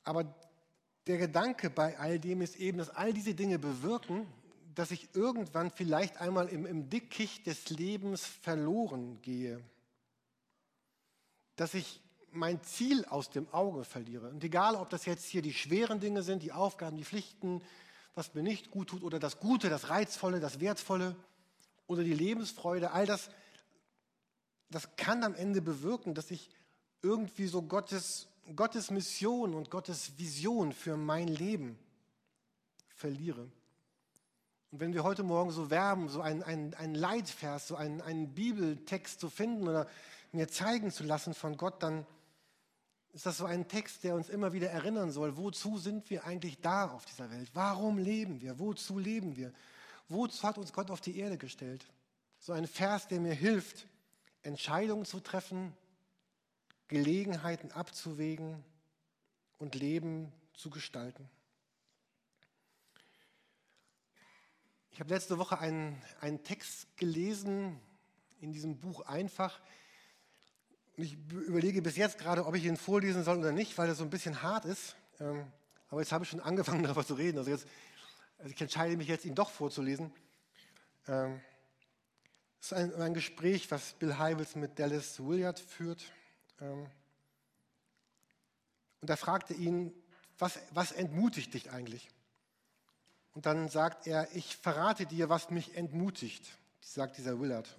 Aber 0.06 0.34
der 1.08 1.18
Gedanke 1.18 1.70
bei 1.70 2.00
all 2.00 2.20
dem 2.20 2.42
ist 2.42 2.56
eben, 2.56 2.78
dass 2.78 2.90
all 2.90 3.12
diese 3.12 3.36
Dinge 3.36 3.60
bewirken, 3.60 4.26
dass 4.76 4.92
ich 4.92 5.14
irgendwann 5.14 5.72
vielleicht 5.72 6.18
einmal 6.18 6.48
im, 6.48 6.66
im 6.66 6.90
Dickicht 6.90 7.46
des 7.48 7.70
Lebens 7.70 8.26
verloren 8.26 9.22
gehe. 9.22 9.62
Dass 11.56 11.74
ich 11.74 12.02
mein 12.32 12.62
Ziel 12.64 13.06
aus 13.06 13.30
dem 13.30 13.52
Auge 13.54 13.84
verliere. 13.84 14.30
Und 14.30 14.44
egal, 14.44 14.76
ob 14.76 14.90
das 14.90 15.06
jetzt 15.06 15.26
hier 15.26 15.42
die 15.42 15.54
schweren 15.54 16.00
Dinge 16.00 16.22
sind, 16.22 16.44
die 16.44 16.52
Aufgaben, 16.52 16.98
die 16.98 17.06
Pflichten, 17.06 17.62
was 18.14 18.34
mir 18.34 18.44
nicht 18.44 18.72
gut 18.72 18.90
tut, 18.90 19.04
oder 19.04 19.20
das 19.20 19.40
Gute, 19.40 19.70
das 19.70 19.90
Reizvolle, 19.90 20.40
das 20.40 20.60
Wertvolle 20.60 21.16
oder 21.88 22.04
die 22.04 22.14
Lebensfreude, 22.14 22.92
all 22.92 23.06
das, 23.06 23.30
das 24.70 24.96
kann 24.98 25.24
am 25.24 25.36
Ende 25.36 25.62
bewirken, 25.62 26.14
dass 26.14 26.32
ich 26.32 26.50
irgendwie 27.02 27.48
so 27.48 27.62
Gottes 27.62 28.28
Gottes 28.54 28.92
Mission 28.92 29.56
und 29.56 29.72
Gottes 29.72 30.18
Vision 30.18 30.72
für 30.72 30.98
mein 30.98 31.28
Leben 31.28 31.80
verliere. 32.90 33.50
Und 34.72 34.80
wenn 34.80 34.94
wir 34.94 35.04
heute 35.04 35.24
Morgen 35.24 35.52
so 35.52 35.70
werben, 35.70 36.10
so 36.10 36.22
einen, 36.22 36.44
einen, 36.44 36.96
Leitvers, 36.96 37.68
so 37.68 37.76
einen, 37.76 38.02
einen 38.02 38.34
Bibeltext 38.34 39.20
zu 39.20 39.30
finden 39.30 39.68
oder 39.68 39.88
mir 40.32 40.48
zeigen 40.48 40.92
zu 40.92 41.04
lassen 41.04 41.34
von 41.34 41.58
Gott, 41.58 41.82
dann 41.82 42.06
ist 43.14 43.26
das 43.26 43.38
so 43.38 43.46
ein 43.46 43.68
Text, 43.68 44.04
der 44.04 44.14
uns 44.14 44.30
immer 44.30 44.52
wieder 44.52 44.70
erinnern 44.70 45.12
soll, 45.12 45.38
wozu 45.38 45.78
sind 45.78 46.10
wir 46.10 46.26
eigentlich 46.26 46.60
da 46.60 46.90
auf 46.90 47.06
dieser 47.06 47.32
Welt? 47.32 47.50
Warum 47.54 47.98
leben 47.98 48.42
wir? 48.42 48.60
Wozu 48.60 49.00
leben 49.00 49.38
wir? 49.38 49.54
Wozu 50.10 50.44
hat 50.44 50.58
uns 50.58 50.74
Gott 50.74 50.92
auf 50.92 51.02
die 51.02 51.18
Erde 51.18 51.38
gestellt? 51.38 51.86
So 52.40 52.52
ein 52.52 52.68
Vers, 52.68 53.08
der 53.08 53.22
mir 53.22 53.34
hilft, 53.34 53.88
Entscheidungen 54.44 55.06
zu 55.06 55.22
treffen, 55.22 55.74
Gelegenheiten 56.88 57.72
abzuwägen 57.72 58.64
und 59.58 59.76
Leben 59.76 60.32
zu 60.54 60.70
gestalten. 60.70 61.30
Ich 64.92 65.00
habe 65.00 65.14
letzte 65.14 65.38
Woche 65.38 65.60
einen, 65.60 66.02
einen 66.22 66.44
Text 66.44 66.96
gelesen 66.96 67.80
in 68.40 68.54
diesem 68.54 68.78
Buch 68.80 69.02
einfach. 69.02 69.60
Ich 70.96 71.18
überlege 71.32 71.82
bis 71.82 71.98
jetzt 71.98 72.18
gerade, 72.18 72.46
ob 72.46 72.56
ich 72.56 72.64
ihn 72.64 72.78
vorlesen 72.78 73.24
soll 73.24 73.40
oder 73.40 73.52
nicht, 73.52 73.78
weil 73.78 73.90
er 73.90 73.96
so 73.96 74.06
ein 74.06 74.10
bisschen 74.10 74.42
hart 74.42 74.64
ist. 74.64 74.96
Ähm, 75.20 75.52
aber 75.90 76.00
jetzt 76.00 76.14
habe 76.14 76.24
ich 76.24 76.30
schon 76.30 76.40
angefangen, 76.40 76.84
darüber 76.84 77.06
zu 77.06 77.16
reden. 77.16 77.38
Also, 77.38 77.52
jetzt, 77.52 77.68
also 78.38 78.54
ich 78.54 78.62
entscheide 78.62 78.96
mich 78.96 79.10
jetzt, 79.10 79.26
ihn 79.26 79.36
doch 79.36 79.50
vorzulesen. 79.50 80.14
Ähm, 81.08 81.42
es 82.62 82.68
ist 82.68 82.74
ein, 82.74 82.94
ein 82.96 83.14
Gespräch, 83.14 83.70
was 83.72 83.94
Bill 83.94 84.18
Hybels 84.18 84.56
mit 84.56 84.80
Dallas 84.80 85.20
Willard 85.20 85.60
führt. 85.60 86.06
Ähm, 86.62 86.88
und 89.02 89.10
er 89.10 89.18
fragte 89.18 89.54
ihn, 89.54 89.94
was, 90.38 90.60
was 90.72 90.92
entmutigt 90.92 91.54
dich 91.54 91.72
eigentlich? 91.72 92.10
Und 93.34 93.46
dann 93.46 93.70
sagt 93.70 94.08
er, 94.08 94.34
ich 94.36 94.56
verrate 94.56 95.06
dir, 95.06 95.30
was 95.30 95.50
mich 95.50 95.76
entmutigt, 95.76 96.46
sagt 96.82 97.18
dieser 97.18 97.40
Willard. 97.40 97.78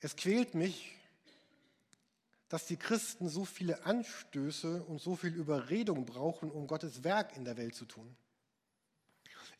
Es 0.00 0.16
quält 0.16 0.54
mich, 0.54 0.94
dass 2.48 2.66
die 2.66 2.76
Christen 2.76 3.28
so 3.28 3.44
viele 3.44 3.84
Anstöße 3.84 4.82
und 4.84 5.00
so 5.00 5.16
viel 5.16 5.34
Überredung 5.34 6.04
brauchen, 6.06 6.50
um 6.50 6.66
Gottes 6.66 7.04
Werk 7.04 7.36
in 7.36 7.44
der 7.44 7.56
Welt 7.56 7.74
zu 7.74 7.84
tun. 7.84 8.16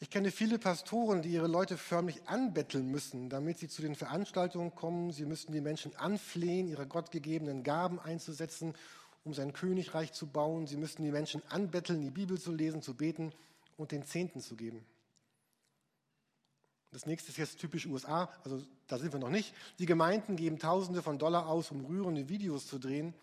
Ich 0.00 0.10
kenne 0.10 0.30
viele 0.30 0.60
Pastoren, 0.60 1.22
die 1.22 1.30
ihre 1.30 1.48
Leute 1.48 1.76
förmlich 1.76 2.28
anbetteln 2.28 2.88
müssen, 2.88 3.28
damit 3.28 3.58
sie 3.58 3.68
zu 3.68 3.82
den 3.82 3.96
Veranstaltungen 3.96 4.74
kommen. 4.74 5.10
Sie 5.10 5.26
müssen 5.26 5.50
die 5.52 5.60
Menschen 5.60 5.94
anflehen, 5.96 6.68
ihre 6.68 6.86
gottgegebenen 6.86 7.64
Gaben 7.64 7.98
einzusetzen, 7.98 8.74
um 9.24 9.34
sein 9.34 9.52
Königreich 9.52 10.12
zu 10.12 10.28
bauen. 10.28 10.68
Sie 10.68 10.76
müssen 10.76 11.02
die 11.02 11.10
Menschen 11.10 11.42
anbetteln, 11.48 12.00
die 12.00 12.10
Bibel 12.10 12.38
zu 12.38 12.52
lesen, 12.52 12.80
zu 12.80 12.94
beten 12.94 13.32
und 13.76 13.90
den 13.90 14.04
Zehnten 14.04 14.40
zu 14.40 14.54
geben. 14.54 14.86
Das 16.92 17.04
nächste 17.04 17.30
ist 17.32 17.36
jetzt 17.36 17.58
typisch 17.58 17.86
USA, 17.86 18.30
also 18.44 18.62
da 18.86 18.98
sind 18.98 19.12
wir 19.12 19.20
noch 19.20 19.28
nicht. 19.30 19.52
Die 19.80 19.86
Gemeinden 19.86 20.36
geben 20.36 20.60
Tausende 20.60 21.02
von 21.02 21.18
Dollar 21.18 21.48
aus, 21.48 21.72
um 21.72 21.84
rührende 21.84 22.28
Videos 22.28 22.66
zu 22.66 22.78
drehen 22.78 23.14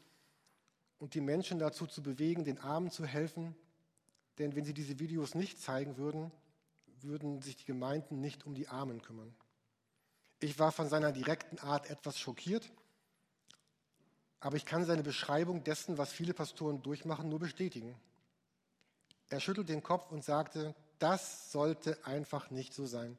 und 1.00 1.14
die 1.14 1.22
Menschen 1.22 1.58
dazu 1.58 1.88
zu 1.88 2.04
bewegen, 2.04 2.44
den 2.44 2.60
Armen 2.60 2.92
zu 2.92 3.06
helfen. 3.06 3.56
Denn 4.38 4.56
wenn 4.56 4.66
sie 4.66 4.74
diese 4.74 5.00
Videos 5.00 5.34
nicht 5.34 5.60
zeigen 5.60 5.98
würden, 5.98 6.32
würden 7.06 7.42
sich 7.42 7.56
die 7.56 7.66
Gemeinden 7.66 8.20
nicht 8.20 8.46
um 8.46 8.54
die 8.54 8.68
Armen 8.68 9.02
kümmern. 9.02 9.34
Ich 10.40 10.60
war 10.60 10.72
von 10.72 10.90
seiner 10.90 11.12
direkten 11.12 11.60
Art 11.60 11.90
etwas 11.90 12.20
schockiert, 12.20 12.72
aber 14.40 14.58
ich 14.58 14.66
kann 14.66 14.86
seine 14.86 15.04
Beschreibung 15.04 15.64
dessen, 15.64 15.98
was 15.98 16.12
viele 16.12 16.34
Pastoren 16.34 16.84
durchmachen, 16.84 17.30
nur 17.30 17.40
bestätigen. 17.40 17.96
Er 19.30 19.40
schüttelt 19.40 19.70
den 19.70 19.82
Kopf 19.82 20.12
und 20.12 20.24
sagte, 20.24 20.76
das 21.00 21.52
sollte 21.52 21.98
einfach 22.06 22.52
nicht 22.52 22.74
so 22.74 22.86
sein. 22.86 23.18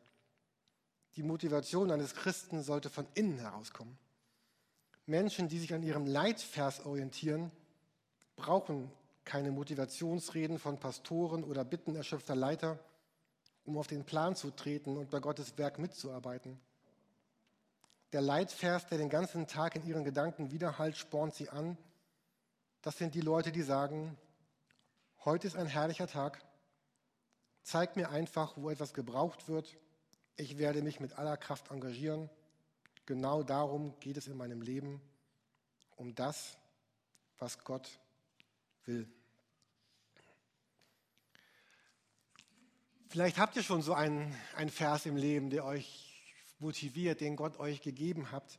Die 1.17 1.23
Motivation 1.23 1.91
eines 1.91 2.15
Christen 2.15 2.63
sollte 2.63 2.91
von 2.91 3.07
innen 3.15 3.39
herauskommen. 3.39 3.99
Menschen, 5.07 5.49
die 5.49 5.59
sich 5.59 5.73
an 5.73 5.83
ihrem 5.83 6.07
Leitvers 6.07 6.85
orientieren, 6.85 7.51
brauchen 8.37 8.91
keine 9.25 9.51
Motivationsreden 9.51 10.59
von 10.59 10.79
Pastoren 10.79 11.43
oder 11.43 11.65
Bitten 11.65 11.97
erschöpfter 11.97 12.37
Leiter, 12.37 12.79
um 13.67 13.77
auf 13.77 13.89
den 13.89 14.05
Plan 14.05 14.37
zu 14.37 14.51
treten 14.51 14.97
und 14.97 15.11
bei 15.11 15.19
Gottes 15.19 15.59
Werk 15.59 15.79
mitzuarbeiten. 15.79 16.59
Der 18.13 18.21
Leitvers, 18.21 18.87
der 18.87 18.99
den 18.99 19.11
ganzen 19.11 19.47
Tag 19.47 19.75
in 19.77 19.85
ihren 19.87 20.05
Gedanken 20.05 20.51
widerhallt, 20.51 20.97
spornt 20.97 21.35
sie 21.35 21.51
an. 21.51 21.77
Das 22.81 22.97
sind 22.97 23.15
die 23.15 23.21
Leute, 23.21 23.51
die 23.51 23.63
sagen, 23.63 24.17
heute 25.25 25.49
ist 25.49 25.57
ein 25.57 25.67
herrlicher 25.67 26.07
Tag. 26.07 26.43
Zeig 27.63 27.97
mir 27.97 28.11
einfach, 28.11 28.57
wo 28.57 28.71
etwas 28.71 28.95
gebraucht 28.95 29.49
wird. 29.49 29.77
Ich 30.37 30.57
werde 30.57 30.83
mich 30.83 31.01
mit 31.01 31.19
aller 31.19 31.37
Kraft 31.37 31.73
engagieren. 31.73 32.31
Genau 33.07 33.43
darum 33.43 33.99
geht 33.99 34.17
es 34.17 34.29
in 34.29 34.37
meinem 34.37 34.63
Leben, 34.63 35.01
um 35.97 36.15
das, 36.15 36.57
was 37.39 37.59
Gott 37.65 37.99
will. 38.85 39.09
Vielleicht 43.17 43.39
habt 43.39 43.57
ihr 43.57 43.63
schon 43.63 43.81
so 43.81 43.95
einen, 43.95 44.37
einen 44.57 44.69
Vers 44.69 45.07
im 45.07 45.17
Leben, 45.17 45.49
der 45.49 45.65
euch 45.65 46.23
motiviert, 46.59 47.23
den 47.23 47.35
Gott 47.35 47.59
euch 47.59 47.81
gegeben 47.81 48.31
hat. 48.31 48.59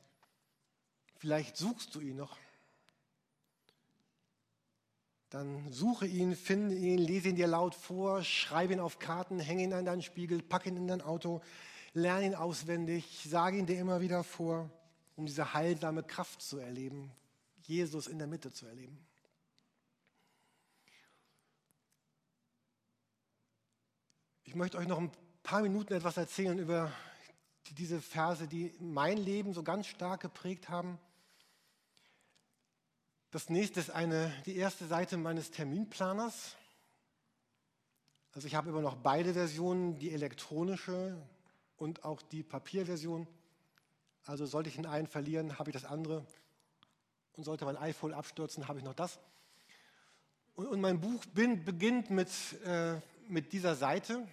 Vielleicht 1.18 1.58
suchst 1.58 1.94
du 1.94 2.00
ihn 2.00 2.16
noch. 2.16 2.36
Dann 5.30 5.72
suche 5.72 6.08
ihn, 6.08 6.36
finde 6.36 6.74
ihn, 6.74 6.98
lese 6.98 7.30
ihn 7.30 7.36
dir 7.36 7.46
laut 7.46 7.76
vor, 7.76 8.24
schreibe 8.24 8.74
ihn 8.74 8.80
auf 8.80 8.98
Karten, 8.98 9.40
hänge 9.40 9.62
ihn 9.62 9.74
an 9.74 9.86
deinen 9.86 10.02
Spiegel, 10.02 10.42
pack 10.42 10.66
ihn 10.66 10.76
in 10.76 10.88
dein 10.88 11.04
Auto, 11.04 11.44
lerne 11.94 12.26
ihn 12.26 12.34
auswendig, 12.34 13.28
sage 13.30 13.60
ihn 13.60 13.68
dir 13.68 13.78
immer 13.78 14.02
wieder 14.02 14.24
vor, 14.24 14.72
um 15.16 15.28
diese 15.28 15.54
heilsame 15.54 16.02
Kraft 16.02 16.42
zu 16.42 16.58
erleben, 16.58 17.12
Jesus 17.62 18.08
in 18.08 18.18
der 18.18 18.26
Mitte 18.26 18.52
zu 18.52 18.66
erleben. 18.66 18.98
Möchte 24.58 24.78
euch 24.80 24.88
noch 24.88 24.98
ein 24.98 25.12
paar 25.44 25.62
Minuten 25.62 25.94
etwas 25.94 26.18
erzählen 26.18 26.58
über 26.58 26.92
diese 27.72 28.02
Verse, 28.02 28.48
die 28.48 28.74
mein 28.80 29.18
Leben 29.18 29.54
so 29.54 29.62
ganz 29.62 29.86
stark 29.86 30.22
geprägt 30.22 30.68
haben. 30.70 30.98
Das 33.30 33.50
nächste 33.50 33.80
ist 33.80 33.92
eine, 33.92 34.34
die 34.46 34.56
erste 34.56 34.88
Seite 34.88 35.18
meines 35.18 35.52
Terminplaners. 35.52 36.56
Also 38.34 38.48
ich 38.48 38.56
habe 38.56 38.70
immer 38.70 38.82
noch 38.82 38.96
beide 38.96 39.34
Versionen, 39.34 40.00
die 40.00 40.12
elektronische 40.12 41.16
und 41.78 42.04
auch 42.04 42.22
die 42.24 42.42
Papierversion. 42.42 43.28
Also 44.26 44.48
sollte 44.48 44.70
ich 44.70 44.76
den 44.76 44.88
einen 44.88 45.08
verlieren, 45.08 45.60
habe 45.60 45.70
ich 45.70 45.76
das 45.76 45.86
andere. 45.86 46.26
Und 47.34 47.44
sollte 47.44 47.66
mein 47.66 47.78
iPhone 47.78 48.14
abstürzen, 48.14 48.68
habe 48.68 48.80
ich 48.80 48.86
noch 48.86 48.96
das. 48.96 49.20
Und, 50.56 50.66
und 50.66 50.82
mein 50.82 51.00
Buch 51.00 51.24
bin, 51.28 51.64
beginnt 51.64 52.10
mit, 52.10 52.30
äh, 52.66 53.00
mit 53.28 53.54
dieser 53.54 53.76
Seite. 53.76 54.28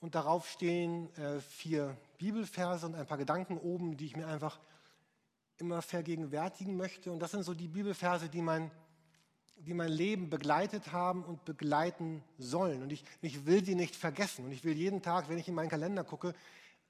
Und 0.00 0.14
darauf 0.14 0.48
stehen 0.48 1.14
äh, 1.16 1.40
vier 1.40 1.96
Bibelverse 2.18 2.86
und 2.86 2.94
ein 2.94 3.06
paar 3.06 3.18
Gedanken 3.18 3.58
oben, 3.58 3.96
die 3.96 4.06
ich 4.06 4.16
mir 4.16 4.26
einfach 4.26 4.58
immer 5.58 5.80
vergegenwärtigen 5.82 6.76
möchte. 6.76 7.10
Und 7.10 7.20
das 7.20 7.30
sind 7.30 7.42
so 7.42 7.54
die 7.54 7.68
Bibelverse, 7.68 8.28
die 8.28 8.42
mein, 8.42 8.70
die 9.56 9.74
mein 9.74 9.90
Leben 9.90 10.28
begleitet 10.28 10.92
haben 10.92 11.24
und 11.24 11.44
begleiten 11.44 12.22
sollen. 12.38 12.82
Und 12.82 12.92
ich, 12.92 13.04
ich 13.22 13.46
will 13.46 13.64
sie 13.64 13.74
nicht 13.74 13.96
vergessen. 13.96 14.44
Und 14.44 14.52
ich 14.52 14.64
will 14.64 14.76
jeden 14.76 15.02
Tag, 15.02 15.28
wenn 15.28 15.38
ich 15.38 15.48
in 15.48 15.54
meinen 15.54 15.70
Kalender 15.70 16.04
gucke, 16.04 16.34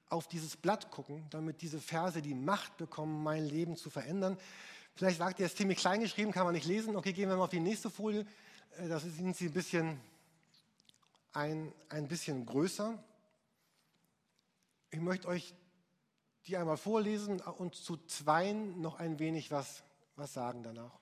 auf 0.09 0.27
dieses 0.27 0.55
Blatt 0.55 0.91
gucken, 0.91 1.25
damit 1.29 1.61
diese 1.61 1.79
Verse 1.79 2.21
die 2.21 2.35
Macht 2.35 2.77
bekommen, 2.77 3.23
mein 3.23 3.45
Leben 3.45 3.75
zu 3.75 3.89
verändern. 3.89 4.37
Vielleicht 4.95 5.17
sagt 5.17 5.39
ihr, 5.39 5.45
es 5.45 5.51
ist 5.51 5.57
ziemlich 5.57 5.77
klein 5.77 5.99
geschrieben, 5.99 6.31
kann 6.31 6.45
man 6.45 6.53
nicht 6.53 6.65
lesen. 6.65 6.95
Okay, 6.95 7.13
gehen 7.13 7.29
wir 7.29 7.37
mal 7.37 7.43
auf 7.43 7.49
die 7.49 7.59
nächste 7.59 7.89
Folie. 7.89 8.25
Äh, 8.77 8.87
das 8.87 9.03
sind 9.03 9.35
sie 9.35 9.45
ein 9.45 9.53
bisschen 9.53 9.99
ein, 11.33 11.73
ein 11.89 12.07
bisschen 12.07 12.45
größer. 12.45 13.01
Ich 14.89 14.99
möchte 14.99 15.27
euch 15.27 15.53
die 16.45 16.57
einmal 16.57 16.77
vorlesen 16.77 17.41
und 17.41 17.75
zu 17.75 17.97
zweien 17.97 18.79
noch 18.81 18.95
ein 18.95 19.19
wenig 19.19 19.51
was, 19.51 19.83
was 20.15 20.33
sagen 20.33 20.63
danach. 20.63 20.97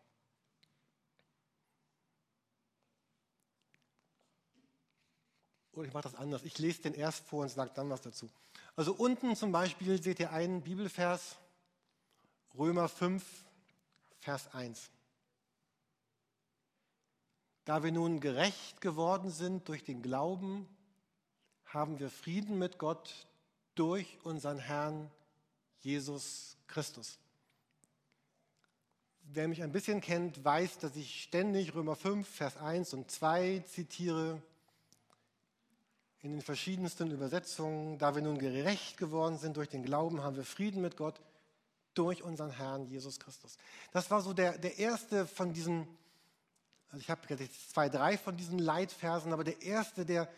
Oder 5.74 5.88
ich 5.88 5.94
mache 5.94 6.04
das 6.04 6.16
anders. 6.16 6.44
Ich 6.44 6.58
lese 6.58 6.84
den 6.84 6.94
erst 6.94 7.28
vor 7.28 7.44
und 7.44 7.50
sage 7.50 7.72
dann 7.76 7.90
was 7.90 8.02
dazu. 8.02 8.30
Also 8.76 8.94
unten 8.94 9.36
zum 9.36 9.52
Beispiel 9.52 10.02
seht 10.02 10.20
ihr 10.20 10.32
einen 10.32 10.62
Bibelvers, 10.62 11.36
Römer 12.58 12.88
5, 12.88 13.24
Vers 14.20 14.54
1. 14.54 14.90
Da 17.66 17.84
wir 17.84 17.92
nun 17.92 18.20
gerecht 18.20 18.80
geworden 18.80 19.32
sind 19.32 19.68
durch 19.68 19.84
den 19.84 20.04
Glauben, 20.04 20.70
haben 21.66 22.00
wir 22.00 22.12
Frieden 22.12 22.60
mit 22.60 22.78
Gott 22.78 23.28
durch 23.74 24.20
unseren 24.24 24.60
Herrn 24.60 25.10
Jesus 25.80 26.58
Christus. 26.68 27.18
Wer 29.24 29.48
mich 29.48 29.64
ein 29.64 29.72
bisschen 29.72 30.00
kennt, 30.00 30.46
weiß, 30.46 30.78
dass 30.78 30.96
ich 30.96 31.24
ständig 31.24 31.74
Römer 31.74 31.96
5, 31.96 32.30
Vers 32.30 32.58
1 32.58 32.94
und 32.94 33.10
2 33.10 33.64
zitiere 33.68 34.40
in 36.22 36.34
den 36.34 36.42
verschiedensten 36.44 37.10
Übersetzungen. 37.10 37.98
Da 37.98 38.14
wir 38.14 38.22
nun 38.22 38.38
gerecht 38.38 38.98
geworden 38.98 39.40
sind 39.40 39.58
durch 39.58 39.70
den 39.70 39.84
Glauben, 39.84 40.22
haben 40.22 40.36
wir 40.36 40.46
Frieden 40.46 40.82
mit 40.82 40.98
Gott 40.98 41.20
durch 41.96 42.22
unseren 42.22 42.52
Herrn 42.52 42.86
Jesus 42.86 43.20
Christus. 43.20 43.58
Das 43.92 44.12
war 44.12 44.22
so 44.22 44.34
der, 44.34 44.56
der 44.60 44.78
erste 44.78 45.26
von 45.26 45.52
diesen 45.52 45.88
also 46.96 47.04
ich 47.04 47.10
habe 47.10 47.22
jetzt 47.28 47.72
zwei, 47.72 47.90
drei 47.90 48.18
von 48.18 48.38
diesen 48.38 48.58
Leitversen, 48.58 49.34
aber 49.34 49.44
der 49.44 49.62
erste, 49.62 50.06
der 50.06 50.30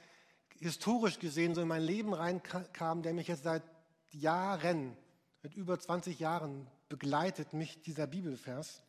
historisch 0.57 1.19
gesehen 1.19 1.53
so 1.53 1.61
in 1.61 1.67
mein 1.67 1.83
Leben 1.83 2.15
reinkam, 2.15 3.03
der 3.03 3.13
mich 3.13 3.27
jetzt 3.27 3.43
seit 3.43 3.61
Jahren, 4.09 4.97
mit 5.43 5.53
über 5.53 5.79
20 5.79 6.19
Jahren 6.19 6.65
begleitet, 6.89 7.53
mich 7.53 7.83
dieser 7.83 8.07
Bibelvers. 8.07 8.81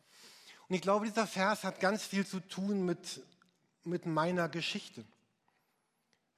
Und 0.67 0.73
ich 0.77 0.81
glaube, 0.81 1.05
dieser 1.05 1.27
Vers 1.27 1.63
hat 1.63 1.79
ganz 1.79 2.03
viel 2.03 2.25
zu 2.25 2.39
tun 2.39 2.85
mit, 2.85 3.21
mit 3.83 4.07
meiner 4.07 4.49
Geschichte. 4.49 5.05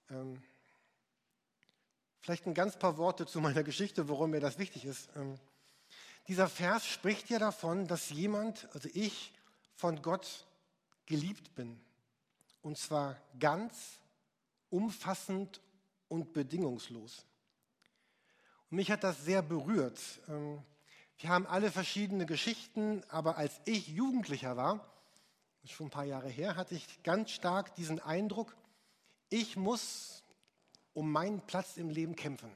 Ähm, 0.09 0.43
vielleicht 2.19 2.45
ein 2.45 2.53
ganz 2.53 2.77
paar 2.77 2.97
Worte 2.97 3.25
zu 3.25 3.39
meiner 3.39 3.63
Geschichte, 3.63 4.09
warum 4.09 4.31
mir 4.31 4.41
das 4.41 4.59
wichtig 4.59 4.83
ist. 4.83 5.07
Ähm, 5.15 5.39
dieser 6.27 6.49
Vers 6.49 6.85
spricht 6.85 7.29
ja 7.29 7.39
davon, 7.39 7.87
dass 7.87 8.09
jemand, 8.09 8.67
also 8.73 8.89
ich, 8.93 9.31
von 9.77 10.01
Gott 10.01 10.45
geliebt 11.05 11.53
bin. 11.55 11.79
Und 12.61 12.77
zwar 12.77 13.17
ganz, 13.39 13.99
umfassend 14.69 15.61
und 16.07 16.33
bedingungslos. 16.33 17.25
Und 18.69 18.77
mich 18.77 18.91
hat 18.91 19.03
das 19.03 19.23
sehr 19.23 19.41
berührt. 19.41 19.99
Ähm, 20.27 20.61
wir 21.17 21.29
haben 21.29 21.45
alle 21.45 21.71
verschiedene 21.71 22.25
Geschichten, 22.25 23.03
aber 23.09 23.37
als 23.37 23.59
ich 23.65 23.87
Jugendlicher 23.87 24.57
war, 24.57 24.91
schon 25.65 25.87
ein 25.87 25.91
paar 25.91 26.05
Jahre 26.05 26.29
her, 26.29 26.55
hatte 26.55 26.73
ich 26.73 27.03
ganz 27.03 27.31
stark 27.31 27.75
diesen 27.75 27.99
Eindruck, 27.99 28.55
ich 29.29 29.55
muss 29.55 30.23
um 30.93 31.11
meinen 31.11 31.41
Platz 31.41 31.77
im 31.77 31.89
Leben 31.89 32.15
kämpfen. 32.15 32.51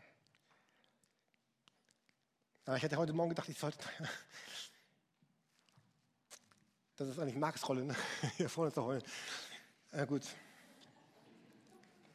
Ich 2.75 2.81
hätte 2.81 2.97
heute 2.97 3.13
Morgen 3.13 3.29
gedacht, 3.29 3.47
ich 3.47 3.60
sollte 3.60 3.77
das 6.97 7.10
ist 7.10 7.19
eigentlich 7.19 7.36
Marks 7.36 7.67
Rolle, 7.67 7.86
ne? 7.86 7.95
hier 8.38 8.49
vorne 8.49 8.71
zu 8.71 8.84
heulen. 8.84 9.03
Äh, 9.91 10.05
gut. 10.05 10.23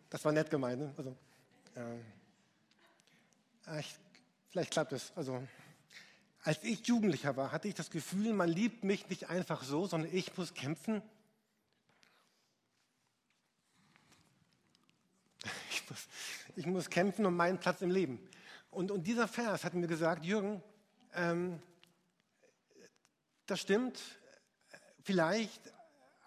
Das 0.09 0.25
war 0.25 0.33
nett 0.33 0.51
gemeint. 0.51 0.81
Ne? 0.81 0.95
Also, 0.97 1.15
äh, 1.77 3.81
ich, 3.81 3.95
vielleicht 4.51 4.73
klappt 4.73 4.93
es. 4.93 5.13
Also, 5.15 5.47
als 6.43 6.65
ich 6.65 6.87
Jugendlicher 6.87 7.37
war, 7.37 7.53
hatte 7.53 7.69
ich 7.69 7.75
das 7.75 7.91
Gefühl, 7.91 8.33
man 8.33 8.49
liebt 8.49 8.83
mich 8.83 9.09
nicht 9.09 9.29
einfach 9.29 9.63
so, 9.63 9.87
sondern 9.87 10.15
ich 10.15 10.37
muss 10.37 10.55
kämpfen. 10.55 11.03
Ich 15.73 15.89
muss, 15.89 16.09
ich 16.57 16.67
muss 16.67 16.91
kämpfen 16.91 17.25
um 17.27 17.35
meinen 17.35 17.59
Platz 17.59 17.81
im 17.81 17.91
Leben. 17.91 18.21
Und, 18.71 18.93
und 18.93 19.07
dieser 19.07 19.27
Vers 19.27 19.65
hat 19.65 19.75
mir 19.75 19.89
gesagt, 19.89 20.25
Jürgen, 20.25 20.63
ähm, 21.15 21.61
das 23.47 23.61
stimmt, 23.61 24.20
vielleicht, 25.11 25.61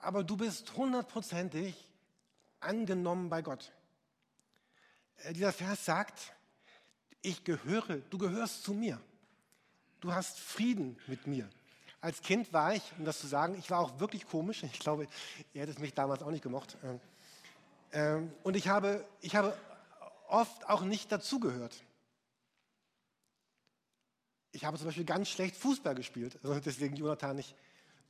aber 0.02 0.26
du 0.26 0.36
bist 0.36 0.76
hundertprozentig 0.76 1.74
angenommen 2.60 3.30
bei 3.30 3.42
Gott. 3.42 3.72
Äh, 5.18 5.32
dieser 5.32 5.54
Vers 5.54 5.86
sagt, 5.86 6.34
ich 7.22 7.46
gehöre, 7.46 8.00
du 8.10 8.18
gehörst 8.18 8.64
zu 8.64 8.74
mir. 8.74 9.00
Du 10.02 10.14
hast 10.14 10.38
Frieden 10.38 11.00
mit 11.08 11.28
mir. 11.28 11.50
Als 12.02 12.22
Kind 12.22 12.52
war 12.52 12.76
ich, 12.76 12.84
um 12.98 13.06
das 13.06 13.22
zu 13.22 13.28
sagen, 13.28 13.56
ich 13.58 13.70
war 13.70 13.80
auch 13.80 14.02
wirklich 14.02 14.28
komisch. 14.28 14.64
Ich 14.64 14.80
glaube, 14.80 15.08
ihr 15.54 15.62
hättet 15.62 15.80
mich 15.80 15.94
damals 15.94 16.22
auch 16.22 16.32
nicht 16.32 16.44
gemocht. 16.44 16.78
Ähm, 16.84 17.00
Ähm, 17.94 18.34
und 18.42 18.56
ich 18.58 18.68
habe, 18.68 19.06
ich 19.22 19.36
habe 19.36 19.56
oft 20.28 20.68
auch 20.68 20.82
nicht 20.82 21.12
dazugehört. 21.12 21.76
Ich 24.52 24.66
habe 24.66 24.78
zum 24.78 24.88
Beispiel 24.88 25.06
ganz 25.06 25.30
schlecht 25.30 25.56
Fußball 25.56 25.94
gespielt. 25.96 26.40
Also 26.44 26.60
deswegen 26.60 26.96
Jonathan, 26.96 27.38
ich 27.38 27.56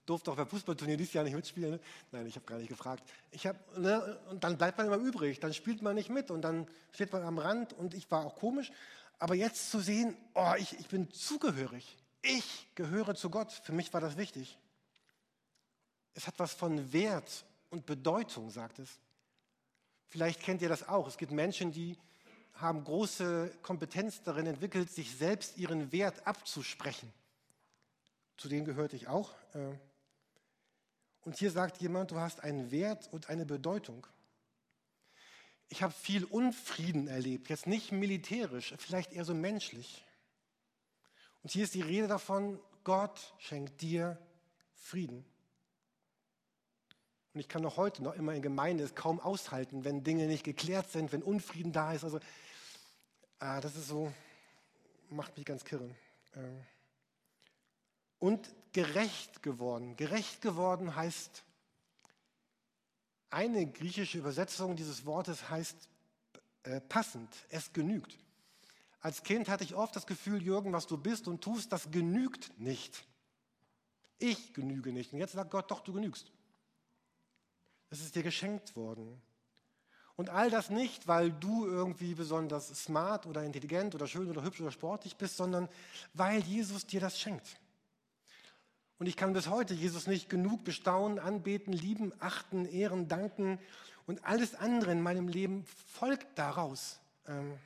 durfte 0.06 0.32
auch 0.32 0.36
beim 0.36 0.48
Fußballturnier 0.48 0.98
dieses 0.98 1.14
Jahr 1.14 1.24
nicht 1.24 1.36
mitspielen. 1.36 1.72
Ne? 1.72 1.80
Nein, 2.12 2.28
ich 2.28 2.36
habe 2.36 2.46
gar 2.46 2.58
nicht 2.58 2.70
gefragt. 2.70 3.04
Ich 3.32 3.48
hab, 3.48 3.78
ne, 3.78 4.20
und 4.30 4.44
dann 4.44 4.58
bleibt 4.58 4.78
man 4.78 4.88
immer 4.88 4.98
übrig. 4.98 5.40
Dann 5.40 5.54
spielt 5.54 5.82
man 5.82 5.96
nicht 5.96 6.10
mit 6.10 6.32
und 6.32 6.42
dann 6.42 6.68
steht 6.92 7.12
man 7.14 7.24
am 7.24 7.38
Rand. 7.38 7.74
Und 7.74 7.94
ich 7.94 8.10
war 8.12 8.26
auch 8.26 8.36
komisch. 8.36 8.72
Aber 9.20 9.36
jetzt 9.36 9.72
zu 9.72 9.80
sehen, 9.80 10.18
oh, 10.34 10.54
ich, 10.58 10.78
ich 10.80 10.88
bin 10.88 11.10
zugehörig. 11.12 11.98
Ich 12.22 12.68
gehöre 12.76 13.16
zu 13.16 13.30
Gott. 13.30 13.52
Für 13.52 13.72
mich 13.72 13.94
war 13.94 14.02
das 14.02 14.18
wichtig. 14.18 14.58
Es 16.14 16.28
hat 16.28 16.36
was 16.38 16.54
von 16.54 16.92
Wert 16.94 17.46
und 17.70 17.86
Bedeutung, 17.86 18.50
sagt 18.50 18.80
es. 18.80 19.00
Vielleicht 20.10 20.42
kennt 20.42 20.62
ihr 20.62 20.70
das 20.70 20.88
auch. 20.88 21.08
Es 21.08 21.18
gibt 21.18 21.32
Menschen, 21.32 21.72
die 21.72 21.98
haben 22.56 22.84
große 22.84 23.52
Kompetenz 23.62 24.22
darin 24.24 24.46
entwickelt, 24.46 24.92
sich 24.92 25.16
selbst 25.16 25.58
ihren 25.58 25.92
Wert 25.92 26.28
abzusprechen. 26.28 27.12
Zu 28.38 28.48
denen 28.48 28.66
gehörte 28.66 28.96
ich 28.96 29.08
auch. 29.08 29.32
Äh. 29.54 29.74
Und 31.24 31.38
hier 31.38 31.52
sagt 31.52 31.82
jemand, 31.82 32.12
du 32.12 32.20
hast 32.20 32.42
einen 32.42 32.72
Wert 32.72 33.12
und 33.12 33.30
eine 33.30 33.46
Bedeutung. 33.46 34.06
Ich 35.70 35.82
habe 35.82 35.94
viel 35.94 36.26
Unfrieden 36.26 37.08
erlebt, 37.08 37.50
jetzt 37.50 37.66
nicht 37.66 37.92
militärisch, 37.92 38.74
vielleicht 38.78 39.14
eher 39.14 39.26
so 39.26 39.34
menschlich. 39.34 40.06
Und 41.42 41.52
hier 41.52 41.64
ist 41.64 41.74
die 41.74 41.82
Rede 41.82 42.08
davon, 42.08 42.60
Gott 42.84 43.34
schenkt 43.38 43.82
dir 43.82 44.18
Frieden. 44.76 45.26
Und 47.34 47.40
ich 47.40 47.48
kann 47.48 47.64
noch 47.64 47.78
heute 47.78 48.04
noch 48.04 48.14
immer 48.14 48.34
in 48.34 48.42
Gemeinde 48.42 48.84
es 48.84 48.94
kaum 48.94 49.20
aushalten, 49.20 49.84
wenn 49.84 50.04
Dinge 50.04 50.28
nicht 50.28 50.44
geklärt 50.44 50.92
sind, 50.92 51.12
wenn 51.12 51.24
Unfrieden 51.24 51.72
da 51.72 51.94
ist. 51.94 52.04
Also, 52.04 52.20
ah, 53.40 53.60
das 53.60 53.76
ist 53.76 53.88
so, 53.88 54.14
macht 55.10 55.36
mich 55.38 55.46
ganz 55.46 55.64
kirre. 55.66 55.90
Ähm. 56.36 56.64
Und 58.20 58.54
gerecht 58.74 59.42
geworden. 59.44 59.96
Gerecht 59.96 60.42
geworden 60.42 60.96
heißt, 60.96 61.44
eine 63.30 63.66
griechische 63.66 64.18
Übersetzung 64.18 64.76
dieses 64.76 65.06
Wortes 65.06 65.50
heißt 65.50 65.90
äh, 66.64 66.82
passend, 66.82 67.30
es 67.50 67.74
genügt. 67.74 68.18
Als 69.00 69.24
Kind 69.24 69.50
hatte 69.50 69.64
ich 69.64 69.76
oft 69.76 69.96
das 69.96 70.06
Gefühl, 70.06 70.42
Jürgen, 70.42 70.72
was 70.72 70.88
du 70.88 70.98
bist 70.98 71.28
und 71.28 71.44
tust, 71.44 71.72
das 71.72 71.92
genügt 71.92 72.58
nicht. 72.60 73.06
Ich 74.18 74.54
genüge 74.54 74.94
nicht. 74.94 75.14
Und 75.14 75.20
jetzt 75.20 75.34
sagt 75.34 75.52
Gott, 75.52 75.70
doch, 75.70 75.82
du 75.82 75.94
genügst. 75.94 76.32
Es 77.90 78.02
ist 78.02 78.16
dir 78.16 78.24
geschenkt 78.24 78.76
worden. 78.76 79.22
Und 80.16 80.30
all 80.30 80.50
das 80.50 80.70
nicht, 80.70 81.08
weil 81.08 81.32
du 81.32 81.66
irgendwie 81.66 82.14
besonders 82.14 82.68
smart 82.70 83.26
oder 83.26 83.44
intelligent 83.44 83.96
oder 83.96 84.08
schön 84.08 84.30
oder 84.30 84.44
hübsch 84.44 84.62
oder 84.62 84.72
sportlich 84.72 85.18
bist, 85.18 85.38
sondern 85.38 85.68
weil 86.14 86.42
Jesus 86.44 86.86
dir 86.86 87.02
das 87.02 87.20
schenkt. 87.20 87.60
Und 89.04 89.10
ich 89.10 89.18
kann 89.18 89.34
bis 89.34 89.50
heute 89.50 89.74
Jesus 89.74 90.08
nicht 90.08 90.30
genug 90.30 90.64
bestaunen, 90.64 91.20
anbeten, 91.20 91.74
lieben, 91.74 92.14
achten, 92.22 92.64
ehren, 92.64 93.10
danken 93.10 93.60
und 94.08 94.24
alles 94.24 94.56
andere 94.56 94.94
in 94.94 95.02
meinem 95.02 95.28
Leben 95.28 95.66
folgt 95.92 96.40
daraus. 96.40 97.02
Ähm, 97.28 97.60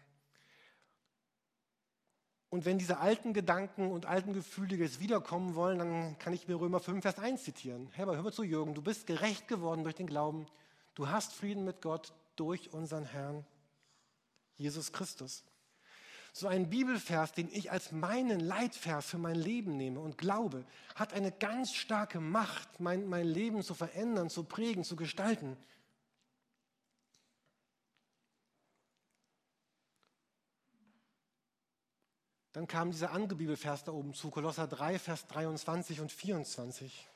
und 2.49 2.65
wenn 2.65 2.79
diese 2.79 2.97
alten 2.97 3.33
Gedanken 3.33 3.91
und 3.91 4.07
alten 4.07 4.33
Gefühle 4.33 4.77
jetzt 4.77 4.99
wiederkommen 4.99 5.53
wollen, 5.53 5.77
dann 5.77 6.17
kann 6.17 6.33
ich 6.33 6.47
mir 6.47 6.59
Römer 6.59 6.79
5, 6.79 7.03
Vers 7.03 7.19
1 7.19 7.43
zitieren. 7.43 7.87
Herr, 7.91 8.07
hör 8.07 8.23
mal 8.23 8.33
zu, 8.33 8.41
Jürgen, 8.41 8.73
du 8.73 8.81
bist 8.81 9.05
gerecht 9.05 9.47
geworden 9.47 9.83
durch 9.83 9.93
den 9.93 10.07
Glauben. 10.07 10.47
Du 10.95 11.07
hast 11.07 11.33
Frieden 11.33 11.65
mit 11.65 11.83
Gott 11.83 12.15
durch 12.35 12.73
unseren 12.73 13.05
Herrn 13.05 13.45
Jesus 14.55 14.91
Christus. 14.91 15.43
So 16.37 16.47
ein 16.47 16.69
Bibelvers, 16.69 17.31
den 17.31 17.49
ich 17.51 17.71
als 17.71 17.91
meinen 17.91 18.39
Leitvers 18.39 19.07
für 19.07 19.17
mein 19.17 19.37
Leben 19.37 19.75
nehme 19.75 19.99
und 19.99 20.19
glaube, 20.19 20.67
hat 20.93 21.11
eine 21.11 21.31
ganz 21.31 21.73
starke 21.73 22.19
Macht, 22.19 22.79
mein, 22.79 23.07
mein 23.07 23.25
Leben 23.25 23.63
zu 23.63 23.73
verändern, 23.73 24.29
zu 24.29 24.43
prägen, 24.43 24.83
zu 24.83 24.95
gestalten. 24.95 25.57
Dann 32.51 32.67
kam 32.67 32.91
dieser 32.91 33.13
andere 33.13 33.39
Bibelvers 33.39 33.83
da 33.83 33.91
oben 33.91 34.13
zu, 34.13 34.29
Kolosser 34.29 34.67
3, 34.67 34.99
Vers 34.99 35.25
23 35.25 36.01
und 36.01 36.11
24. 36.11 37.07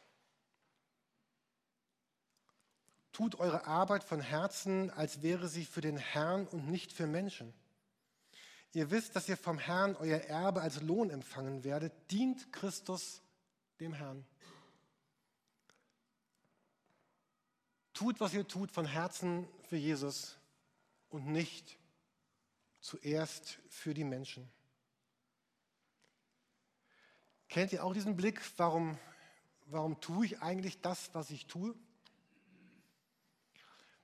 Tut 3.12 3.36
eure 3.36 3.68
Arbeit 3.68 4.04
von 4.04 4.20
Herzen, 4.20 4.90
als 4.90 5.22
wäre 5.22 5.48
sie 5.48 5.66
für 5.66 5.82
den 5.82 5.98
Herrn 5.98 6.48
und 6.48 6.72
nicht 6.72 6.92
für 6.92 7.06
Menschen. 7.06 7.54
Ihr 8.74 8.90
wisst, 8.90 9.16
dass 9.16 9.28
ihr 9.28 9.38
vom 9.38 9.60
Herrn 9.60 9.96
euer 9.98 10.20
Erbe 10.20 10.62
als 10.62 10.82
Lohn 10.82 11.10
empfangen 11.10 11.64
werdet. 11.64 11.94
Dient 12.10 12.54
Christus 12.54 13.22
dem 13.80 13.94
Herrn. 13.94 14.26
Tut, 17.94 18.20
was 18.20 18.34
ihr 18.34 18.48
tut, 18.48 18.72
von 18.72 18.86
Herzen 18.86 19.48
für 19.64 19.76
Jesus 19.76 20.38
und 21.10 21.28
nicht 21.28 21.78
zuerst 22.80 23.60
für 23.68 23.94
die 23.94 24.06
Menschen. 24.06 24.50
Kennt 27.50 27.74
ihr 27.74 27.84
auch 27.84 27.94
diesen 27.94 28.16
Blick? 28.16 28.42
Warum, 28.58 28.98
warum 29.66 30.00
tue 30.00 30.26
ich 30.26 30.42
eigentlich 30.42 30.80
das, 30.80 31.14
was 31.14 31.30
ich 31.30 31.48
tue? 31.48 31.76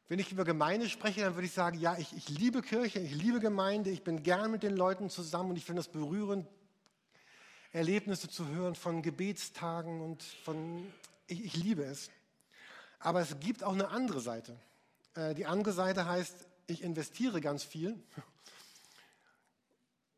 Wenn 0.10 0.20
ich 0.20 0.32
über 0.32 0.46
Gemeinde 0.46 0.88
spreche, 0.88 1.22
dann 1.22 1.36
würde 1.36 1.48
ich 1.48 1.54
sagen, 1.54 1.78
ja, 1.80 1.98
ich, 1.98 2.16
ich 2.16 2.30
liebe 2.30 2.62
Kirche, 2.62 3.00
ich 3.00 3.14
liebe 3.14 3.40
Gemeinde, 3.40 3.90
ich 3.90 4.04
bin 4.04 4.24
gern 4.24 4.52
mit 4.52 4.64
den 4.64 4.76
Leuten 4.76 5.10
zusammen 5.10 5.50
und 5.50 5.58
ich 5.58 5.66
finde 5.66 5.82
es 5.82 5.90
berührend, 5.90 6.48
Erlebnisse 7.74 8.30
zu 8.30 8.48
hören 8.48 8.76
von 8.76 9.02
Gebetstagen 9.02 10.00
und 10.02 10.24
von, 10.24 10.92
ich, 11.28 11.44
ich 11.44 11.56
liebe 11.58 11.84
es. 11.84 12.10
Aber 13.00 13.20
es 13.20 13.38
gibt 13.42 13.64
auch 13.64 13.74
eine 13.74 13.90
andere 13.90 14.22
Seite. 14.22 14.58
Äh, 15.16 15.36
die 15.36 15.46
andere 15.46 15.74
Seite 15.74 16.06
heißt, 16.06 16.48
ich 16.68 16.82
investiere 16.84 17.42
ganz 17.42 17.64
viel 17.64 18.02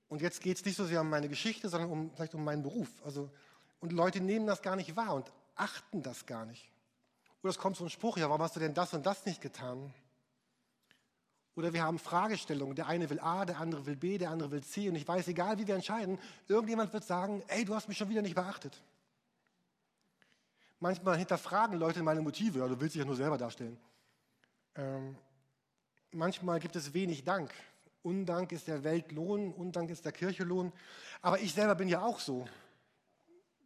und 0.08 0.22
jetzt 0.22 0.42
geht 0.42 0.58
es 0.58 0.66
nicht 0.66 0.76
so 0.76 0.86
sehr 0.86 1.02
um 1.02 1.10
meine 1.10 1.30
Geschichte, 1.30 1.68
sondern 1.68 1.90
um, 1.90 2.12
vielleicht 2.16 2.36
um 2.36 2.44
meinen 2.44 2.62
Beruf. 2.62 2.90
Also, 3.04 3.32
und 3.80 3.92
Leute 3.92 4.22
nehmen 4.22 4.46
das 4.46 4.62
gar 4.62 4.76
nicht 4.76 4.96
wahr 4.96 5.16
und 5.16 5.32
achten 5.56 6.04
das 6.04 6.28
gar 6.28 6.46
nicht. 6.46 6.70
Oder 7.42 7.52
es 7.52 7.58
kommt 7.58 7.78
so 7.78 7.86
ein 7.86 7.90
Spruch, 7.90 8.18
ja, 8.18 8.28
warum 8.30 8.42
hast 8.42 8.56
du 8.56 8.60
denn 8.60 8.74
das 8.74 8.94
und 8.94 9.06
das 9.06 9.26
nicht 9.26 9.42
getan? 9.42 9.94
Oder 11.56 11.74
wir 11.74 11.84
haben 11.84 12.00
Fragestellungen. 12.00 12.76
Der 12.76 12.88
eine 12.88 13.10
will 13.10 13.20
A, 13.20 13.46
der 13.46 13.60
andere 13.60 13.86
will 13.86 13.96
B, 13.96 14.18
der 14.18 14.30
andere 14.30 14.52
will 14.52 14.64
C. 14.64 14.88
Und 14.90 14.96
ich 14.96 15.08
weiß, 15.08 15.28
egal 15.28 15.58
wie 15.58 15.68
wir 15.68 15.76
entscheiden, 15.76 16.18
irgendjemand 16.48 16.94
wird 16.94 17.04
sagen, 17.04 17.44
ey, 17.48 17.66
du 17.66 17.76
hast 17.76 17.88
mich 17.88 17.98
schon 17.98 18.10
wieder 18.10 18.22
nicht 18.22 18.36
beachtet. 18.36 18.82
Manchmal 20.80 21.18
hinterfragen 21.18 21.78
Leute 21.78 22.02
meine 22.04 22.22
Motive, 22.22 22.60
ja, 22.60 22.68
du 22.68 22.80
willst 22.80 22.96
dich 22.96 23.02
ja 23.02 23.06
nur 23.06 23.18
selber 23.18 23.38
darstellen. 23.38 23.78
Ähm, 24.76 25.18
manchmal 26.12 26.60
gibt 26.60 26.78
es 26.78 26.94
wenig 26.94 27.26
Dank. 27.26 27.52
Undank 28.04 28.54
ist 28.54 28.68
der 28.68 28.86
Weltlohn, 28.86 29.54
Undank 29.54 29.90
ist 29.90 30.06
der 30.06 30.14
Kirchelohn. 30.14 30.72
Aber 31.22 31.42
ich 31.42 31.54
selber 31.54 31.76
bin 31.76 31.90
ja 31.90 32.02
auch 32.02 32.20
so, 32.20 32.48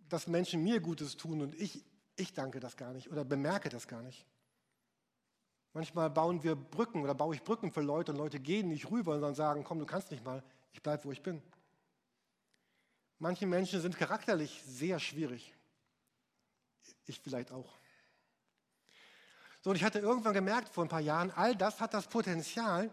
dass 0.09 0.27
Menschen 0.27 0.63
mir 0.63 0.79
Gutes 0.79 1.15
tun 1.17 1.41
und 1.41 1.53
ich, 1.55 1.83
ich 2.15 2.33
danke 2.33 2.59
das 2.59 2.77
gar 2.77 2.93
nicht 2.93 3.11
oder 3.11 3.23
bemerke 3.23 3.69
das 3.69 3.87
gar 3.87 4.01
nicht. 4.01 4.25
Manchmal 5.73 6.09
bauen 6.09 6.43
wir 6.43 6.55
Brücken 6.55 7.01
oder 7.01 7.15
baue 7.15 7.33
ich 7.35 7.43
Brücken 7.43 7.71
für 7.71 7.81
Leute 7.81 8.11
und 8.11 8.19
Leute 8.19 8.39
gehen 8.39 8.67
nicht 8.67 8.91
rüber 8.91 9.19
dann 9.19 9.33
sagen, 9.33 9.63
komm, 9.63 9.79
du 9.79 9.85
kannst 9.85 10.11
nicht 10.11 10.23
mal, 10.23 10.43
ich 10.71 10.81
bleibe, 10.81 11.05
wo 11.05 11.11
ich 11.11 11.23
bin. 11.23 11.41
Manche 13.17 13.47
Menschen 13.47 13.81
sind 13.81 13.97
charakterlich 13.97 14.61
sehr 14.65 14.99
schwierig. 14.99 15.53
Ich 17.05 17.19
vielleicht 17.19 17.51
auch. 17.51 17.77
So, 19.61 19.69
und 19.69 19.77
ich 19.77 19.83
hatte 19.83 19.99
irgendwann 19.99 20.33
gemerkt 20.33 20.69
vor 20.69 20.83
ein 20.83 20.89
paar 20.89 20.99
Jahren, 20.99 21.31
all 21.31 21.55
das 21.55 21.79
hat 21.79 21.93
das 21.93 22.07
Potenzial, 22.07 22.91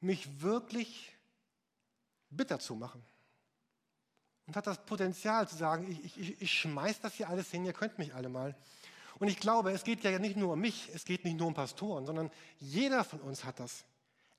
mich 0.00 0.40
wirklich 0.40 1.16
bitter 2.30 2.58
zu 2.58 2.76
machen. 2.76 3.04
Und 4.50 4.56
hat 4.56 4.66
das 4.66 4.84
Potenzial 4.84 5.46
zu 5.46 5.54
sagen, 5.54 5.88
ich, 5.88 6.18
ich, 6.18 6.42
ich 6.42 6.52
schmeiß 6.52 6.98
das 7.02 7.14
hier 7.14 7.28
alles 7.28 7.52
hin, 7.52 7.64
ihr 7.64 7.72
könnt 7.72 8.00
mich 8.00 8.16
alle 8.16 8.28
mal. 8.28 8.56
Und 9.20 9.28
ich 9.28 9.38
glaube, 9.38 9.70
es 9.70 9.84
geht 9.84 10.02
ja 10.02 10.18
nicht 10.18 10.36
nur 10.36 10.54
um 10.54 10.60
mich, 10.60 10.90
es 10.92 11.04
geht 11.04 11.24
nicht 11.24 11.38
nur 11.38 11.46
um 11.46 11.54
Pastoren, 11.54 12.04
sondern 12.04 12.32
jeder 12.58 13.04
von 13.04 13.20
uns 13.20 13.44
hat 13.44 13.60
das. 13.60 13.84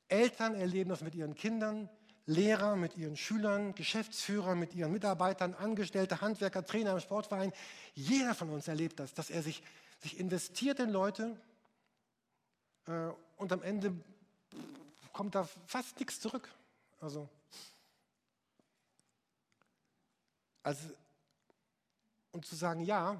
Eltern 0.10 0.54
erleben 0.56 0.89
das 0.89 1.00
mit 1.00 1.15
ihren 1.15 1.34
Kindern, 1.34 1.88
Lehrer 2.26 2.76
mit 2.76 2.97
ihren 2.97 3.15
Schülern, 3.15 3.74
Geschäftsführer 3.74 4.54
mit 4.54 4.76
ihren 4.76 4.91
Mitarbeitern, 4.91 5.54
Angestellte, 5.54 6.19
Handwerker, 6.19 6.65
Trainer 6.65 6.91
im 6.91 7.00
Sportverein. 7.00 7.54
Jeder 7.93 8.36
von 8.36 8.50
uns 8.50 8.67
erlebt 8.67 9.00
das, 9.00 9.13
dass 9.13 9.30
er 9.30 9.41
sich, 9.41 9.63
sich 10.02 10.19
investiert 10.19 10.82
in 10.82 10.89
Leute 10.89 11.38
äh, 12.86 13.12
und 13.38 13.54
am 13.54 13.63
Ende 13.63 13.95
kommt 15.13 15.36
da 15.36 15.47
fast 15.67 16.02
nichts 16.02 16.19
zurück. 16.19 16.50
Also, 17.00 17.30
also, 20.63 20.88
und 22.32 22.45
zu 22.45 22.56
sagen, 22.56 22.82
ja, 22.82 23.17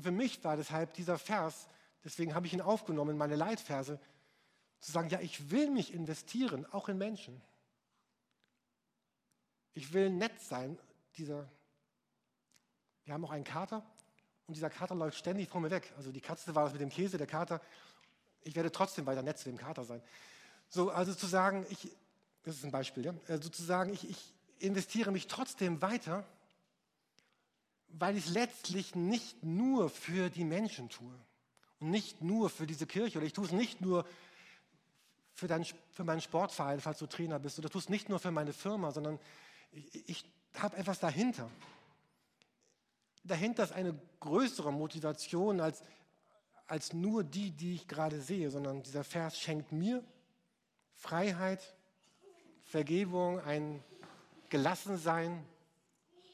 für 0.00 0.10
mich 0.10 0.42
war 0.44 0.56
deshalb 0.56 0.94
dieser 0.94 1.18
Vers, 1.18 1.68
deswegen 2.02 2.34
habe 2.34 2.46
ich 2.46 2.52
ihn 2.52 2.60
aufgenommen 2.60 3.12
in 3.12 3.18
meine 3.18 3.36
Leitverse, 3.36 4.00
Zu 4.80 4.92
sagen, 4.92 5.08
ja, 5.08 5.20
ich 5.20 5.50
will 5.50 5.70
mich 5.70 5.94
investieren, 5.94 6.66
auch 6.72 6.88
in 6.88 6.98
Menschen. 6.98 7.40
Ich 9.72 9.92
will 9.92 10.10
nett 10.10 10.40
sein. 10.40 10.78
Dieser, 11.16 11.48
wir 13.04 13.14
haben 13.14 13.24
auch 13.24 13.30
einen 13.30 13.44
Kater 13.44 13.84
und 14.46 14.56
dieser 14.56 14.70
Kater 14.70 14.94
läuft 14.94 15.16
ständig 15.16 15.48
vor 15.48 15.60
mir 15.60 15.70
weg. 15.70 15.92
Also 15.96 16.12
die 16.12 16.20
Katze 16.20 16.54
war 16.54 16.64
das 16.64 16.72
mit 16.72 16.82
dem 16.82 16.90
Käse, 16.90 17.18
der 17.18 17.26
Kater. 17.26 17.60
Ich 18.42 18.54
werde 18.54 18.70
trotzdem 18.70 19.06
weiter 19.06 19.22
nett 19.22 19.38
zu 19.38 19.48
dem 19.48 19.56
Kater 19.56 19.84
sein. 19.84 20.02
So, 20.68 20.90
also 20.90 21.14
zu 21.14 21.26
sagen, 21.26 21.66
ich, 21.70 21.90
das 22.42 22.56
ist 22.56 22.64
ein 22.64 22.70
Beispiel, 22.70 23.04
ja, 23.04 23.14
also 23.28 23.48
zu 23.48 23.62
sagen, 23.62 23.92
ich, 23.92 24.08
ich 24.08 24.34
investiere 24.58 25.12
mich 25.12 25.28
trotzdem 25.28 25.80
weiter, 25.80 26.26
weil 27.98 28.16
ich 28.16 28.26
es 28.26 28.32
letztlich 28.32 28.94
nicht 28.94 29.42
nur 29.42 29.88
für 29.88 30.30
die 30.30 30.44
Menschen 30.44 30.88
tue 30.88 31.14
und 31.80 31.90
nicht 31.90 32.22
nur 32.22 32.50
für 32.50 32.66
diese 32.66 32.86
Kirche 32.86 33.18
oder 33.18 33.26
ich 33.26 33.32
tue 33.32 33.44
es 33.44 33.52
nicht 33.52 33.80
nur 33.80 34.06
für, 35.32 35.48
dein, 35.48 35.64
für 35.90 36.04
meinen 36.04 36.20
Sportverein, 36.20 36.80
falls 36.80 36.98
du 36.98 37.06
Trainer 37.06 37.38
bist, 37.38 37.58
oder 37.58 37.68
tue 37.68 37.80
es 37.80 37.88
nicht 37.88 38.08
nur 38.08 38.18
für 38.18 38.30
meine 38.30 38.52
Firma, 38.52 38.90
sondern 38.92 39.18
ich, 39.72 40.08
ich 40.08 40.24
habe 40.54 40.76
etwas 40.76 41.00
dahinter. 41.00 41.50
Dahinter 43.24 43.64
ist 43.64 43.72
eine 43.72 43.98
größere 44.20 44.72
Motivation 44.72 45.60
als, 45.60 45.82
als 46.66 46.92
nur 46.92 47.24
die, 47.24 47.50
die 47.50 47.74
ich 47.74 47.88
gerade 47.88 48.20
sehe, 48.20 48.50
sondern 48.50 48.82
dieser 48.82 49.02
Vers 49.02 49.38
schenkt 49.38 49.72
mir 49.72 50.04
Freiheit, 50.94 51.74
Vergebung, 52.64 53.40
ein 53.40 53.82
Gelassensein 54.48 55.44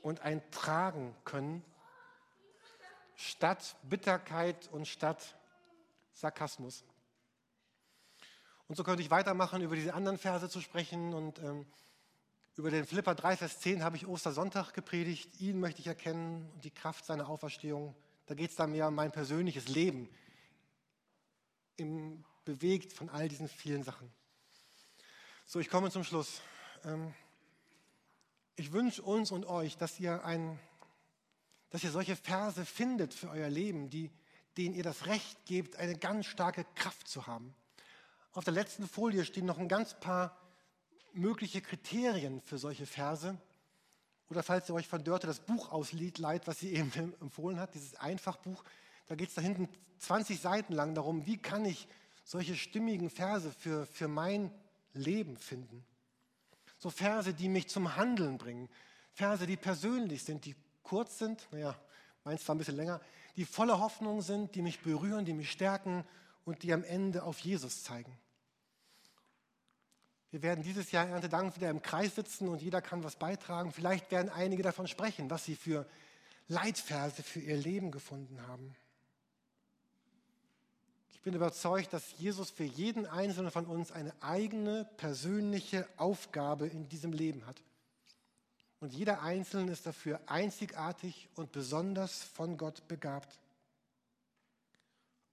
und 0.03 0.21
ein 0.21 0.49
Tragen 0.51 1.15
können, 1.25 1.65
statt 3.17 3.77
Bitterkeit 3.83 4.69
und 4.73 4.89
statt 4.89 5.37
Sarkasmus. 6.13 6.85
Und 8.71 8.77
so 8.77 8.85
könnte 8.85 9.03
ich 9.03 9.11
weitermachen, 9.11 9.63
über 9.63 9.75
diese 9.75 9.95
anderen 9.95 10.17
Verse 10.17 10.49
zu 10.49 10.61
sprechen. 10.61 11.13
Und 11.13 11.41
ähm, 11.41 11.67
über 12.57 12.71
den 12.71 12.87
Philippa 12.87 13.15
3, 13.15 13.37
Vers 13.37 13.59
10 13.59 13.83
habe 13.83 13.97
ich 13.97 14.07
Ostersonntag 14.07 14.73
gepredigt. 14.73 15.41
Ihn 15.41 15.59
möchte 15.59 15.81
ich 15.81 15.89
erkennen 15.89 16.49
und 16.55 16.65
die 16.65 16.71
Kraft 16.71 17.05
seiner 17.05 17.29
Auferstehung. 17.29 17.97
Da 18.27 18.35
geht 18.35 18.51
es 18.51 18.57
dann 18.57 18.71
mehr 18.71 18.87
um 18.87 18.95
mein 18.95 19.11
persönliches 19.11 19.67
Leben, 19.67 20.09
im, 21.77 22.25
bewegt 22.45 22.93
von 22.93 23.09
all 23.09 23.29
diesen 23.29 23.49
vielen 23.49 23.83
Sachen. 23.83 24.09
So, 25.47 25.59
ich 25.59 25.69
komme 25.69 25.91
zum 25.91 26.05
Schluss. 26.05 26.41
Ähm, 26.85 27.13
ich 28.61 28.73
wünsche 28.73 29.01
uns 29.01 29.31
und 29.31 29.47
euch, 29.47 29.79
dass 29.79 29.99
ihr, 29.99 30.23
ein, 30.23 30.59
dass 31.71 31.83
ihr 31.83 31.91
solche 31.91 32.15
Verse 32.15 32.67
findet 32.67 33.15
für 33.15 33.31
euer 33.31 33.49
Leben, 33.49 33.89
die, 33.89 34.11
denen 34.59 34.75
ihr 34.75 34.83
das 34.83 35.07
Recht 35.07 35.47
gebt, 35.47 35.77
eine 35.77 35.97
ganz 35.97 36.27
starke 36.27 36.67
Kraft 36.75 37.09
zu 37.09 37.27
haben. 37.27 37.55
Auf 38.33 38.45
der 38.45 38.53
letzten 38.53 38.87
Folie 38.87 39.25
stehen 39.25 39.47
noch 39.47 39.59
ein 39.59 39.67
ganz 39.67 39.99
paar 39.99 40.37
mögliche 41.15 41.63
Kriterien 41.63 42.43
für 42.43 42.59
solche 42.59 42.85
Verse. 42.85 43.41
Oder 44.29 44.43
falls 44.43 44.69
ihr 44.69 44.75
euch 44.75 44.87
von 44.87 45.03
Dörte 45.03 45.27
das 45.27 45.41
Buch 45.41 45.73
ausleiht, 45.73 46.47
was 46.47 46.59
sie 46.59 46.75
eben 46.75 46.93
empfohlen 47.23 47.59
hat, 47.59 47.75
dieses 47.75 47.95
Einfachbuch, 47.95 48.63
da 49.07 49.15
geht 49.15 49.31
es 49.31 49.35
da 49.35 49.41
hinten 49.41 49.71
20 50.01 50.39
Seiten 50.39 50.75
lang 50.75 50.95
darum, 50.95 51.25
wie 51.25 51.39
kann 51.39 51.65
ich 51.65 51.89
solche 52.25 52.55
stimmigen 52.57 53.09
Verse 53.09 53.51
für, 53.53 53.87
für 53.87 54.07
mein 54.07 54.53
Leben 54.93 55.39
finden. 55.39 55.83
So 56.81 56.91
Verse, 56.91 57.33
die 57.33 57.49
mich 57.49 57.69
zum 57.69 57.95
Handeln 57.97 58.39
bringen. 58.39 58.69
Verse, 59.13 59.47
die 59.47 59.57
persönlich 59.57 60.25
sind, 60.25 60.47
die 60.47 60.57
kurz 60.83 61.19
sind, 61.19 61.47
naja, 61.53 61.79
meins 62.25 62.47
war 62.49 62.55
ein 62.55 62.59
bisschen 62.59 62.77
länger, 62.77 63.01
die 63.37 63.45
voller 63.45 63.79
Hoffnung 63.79 64.23
sind, 64.23 64.55
die 64.55 64.63
mich 64.63 64.81
berühren, 64.81 65.25
die 65.25 65.35
mich 65.35 65.51
stärken 65.51 66.05
und 66.45 66.63
die 66.63 66.73
am 66.73 66.83
Ende 66.83 67.23
auf 67.23 67.39
Jesus 67.39 67.85
zeigen. 67.85 68.19
Wir 70.31 70.43
werden 70.43 70.63
dieses 70.63 70.91
Jahr 70.91 71.07
Erntedank 71.07 71.55
wieder 71.57 71.71
im 71.71 71.83
Kreis 71.83 72.15
sitzen 72.15 72.49
und 72.49 72.63
jeder 72.63 72.81
kann 72.81 73.05
was 73.05 73.17
beitragen. 73.17 73.73
Vielleicht 73.73 74.11
werden 74.11 74.31
einige 74.31 74.63
davon 74.63 74.89
sprechen, 74.89 75.29
was 75.29 75.45
sie 75.45 75.57
für 75.57 75.87
Leitverse 76.49 77.23
für 77.23 77.41
ihr 77.41 77.57
Leben 77.57 77.91
gefunden 77.91 78.47
haben. 78.47 78.75
Ich 81.21 81.25
bin 81.25 81.35
überzeugt, 81.35 81.93
dass 81.93 82.19
Jesus 82.19 82.49
für 82.49 82.65
jeden 82.65 83.05
Einzelnen 83.05 83.51
von 83.51 83.67
uns 83.67 83.93
eine 83.93 84.15
eigene 84.23 84.87
persönliche 84.97 85.87
Aufgabe 85.99 86.67
in 86.67 86.89
diesem 86.89 87.13
Leben 87.13 87.45
hat. 87.45 87.63
Und 88.81 88.95
jeder 88.95 89.21
Einzelne 89.21 89.71
ist 89.71 89.85
dafür 89.85 90.19
einzigartig 90.25 91.29
und 91.35 91.53
besonders 91.53 92.23
von 92.23 92.57
Gott 92.57 92.89
begabt. 92.89 93.39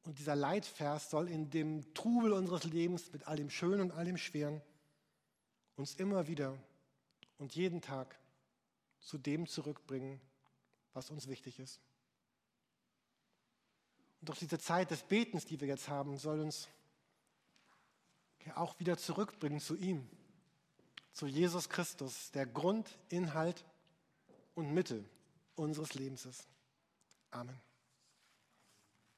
Und 0.04 0.19
dieser 0.19 0.36
Leitvers 0.36 1.10
soll 1.10 1.30
in 1.30 1.52
dem 1.52 1.93
Trubel 1.93 2.34
unseres 2.34 2.65
Lebens 2.65 3.13
mit 3.13 3.26
all 3.26 3.38
dem 3.38 3.50
Schönen 3.50 3.80
und 3.80 3.91
all 3.91 4.04
dem 4.04 4.17
Schweren 4.17 4.62
uns 5.78 5.95
immer 5.95 6.28
wieder 6.28 6.58
und 7.38 7.56
jeden 7.56 7.80
Tag 7.80 8.19
zu 9.00 9.17
dem 9.17 9.47
zurückbringen, 9.47 10.19
was 10.91 11.12
uns 11.12 11.30
wichtig 11.30 11.60
ist. 11.60 11.80
Und 14.19 14.30
doch 14.30 14.36
diese 14.36 14.60
Zeit 14.60 14.91
des 14.91 15.03
Betens, 15.03 15.45
die 15.45 15.60
wir 15.60 15.67
jetzt 15.67 15.89
haben, 15.89 16.17
soll 16.17 16.39
uns 16.39 16.67
auch 18.56 18.80
wieder 18.80 18.97
zurückbringen 18.97 19.60
zu 19.60 19.75
ihm, 19.75 20.08
zu 21.12 21.27
Jesus 21.27 21.69
Christus, 21.69 22.32
der 22.32 22.45
Grund, 22.45 22.97
Inhalt 23.10 23.65
und 24.56 24.73
Mittel 24.73 25.03
unseres 25.56 25.93
Lebens 25.95 26.25
ist. 26.25 26.47
Amen. 27.32 27.66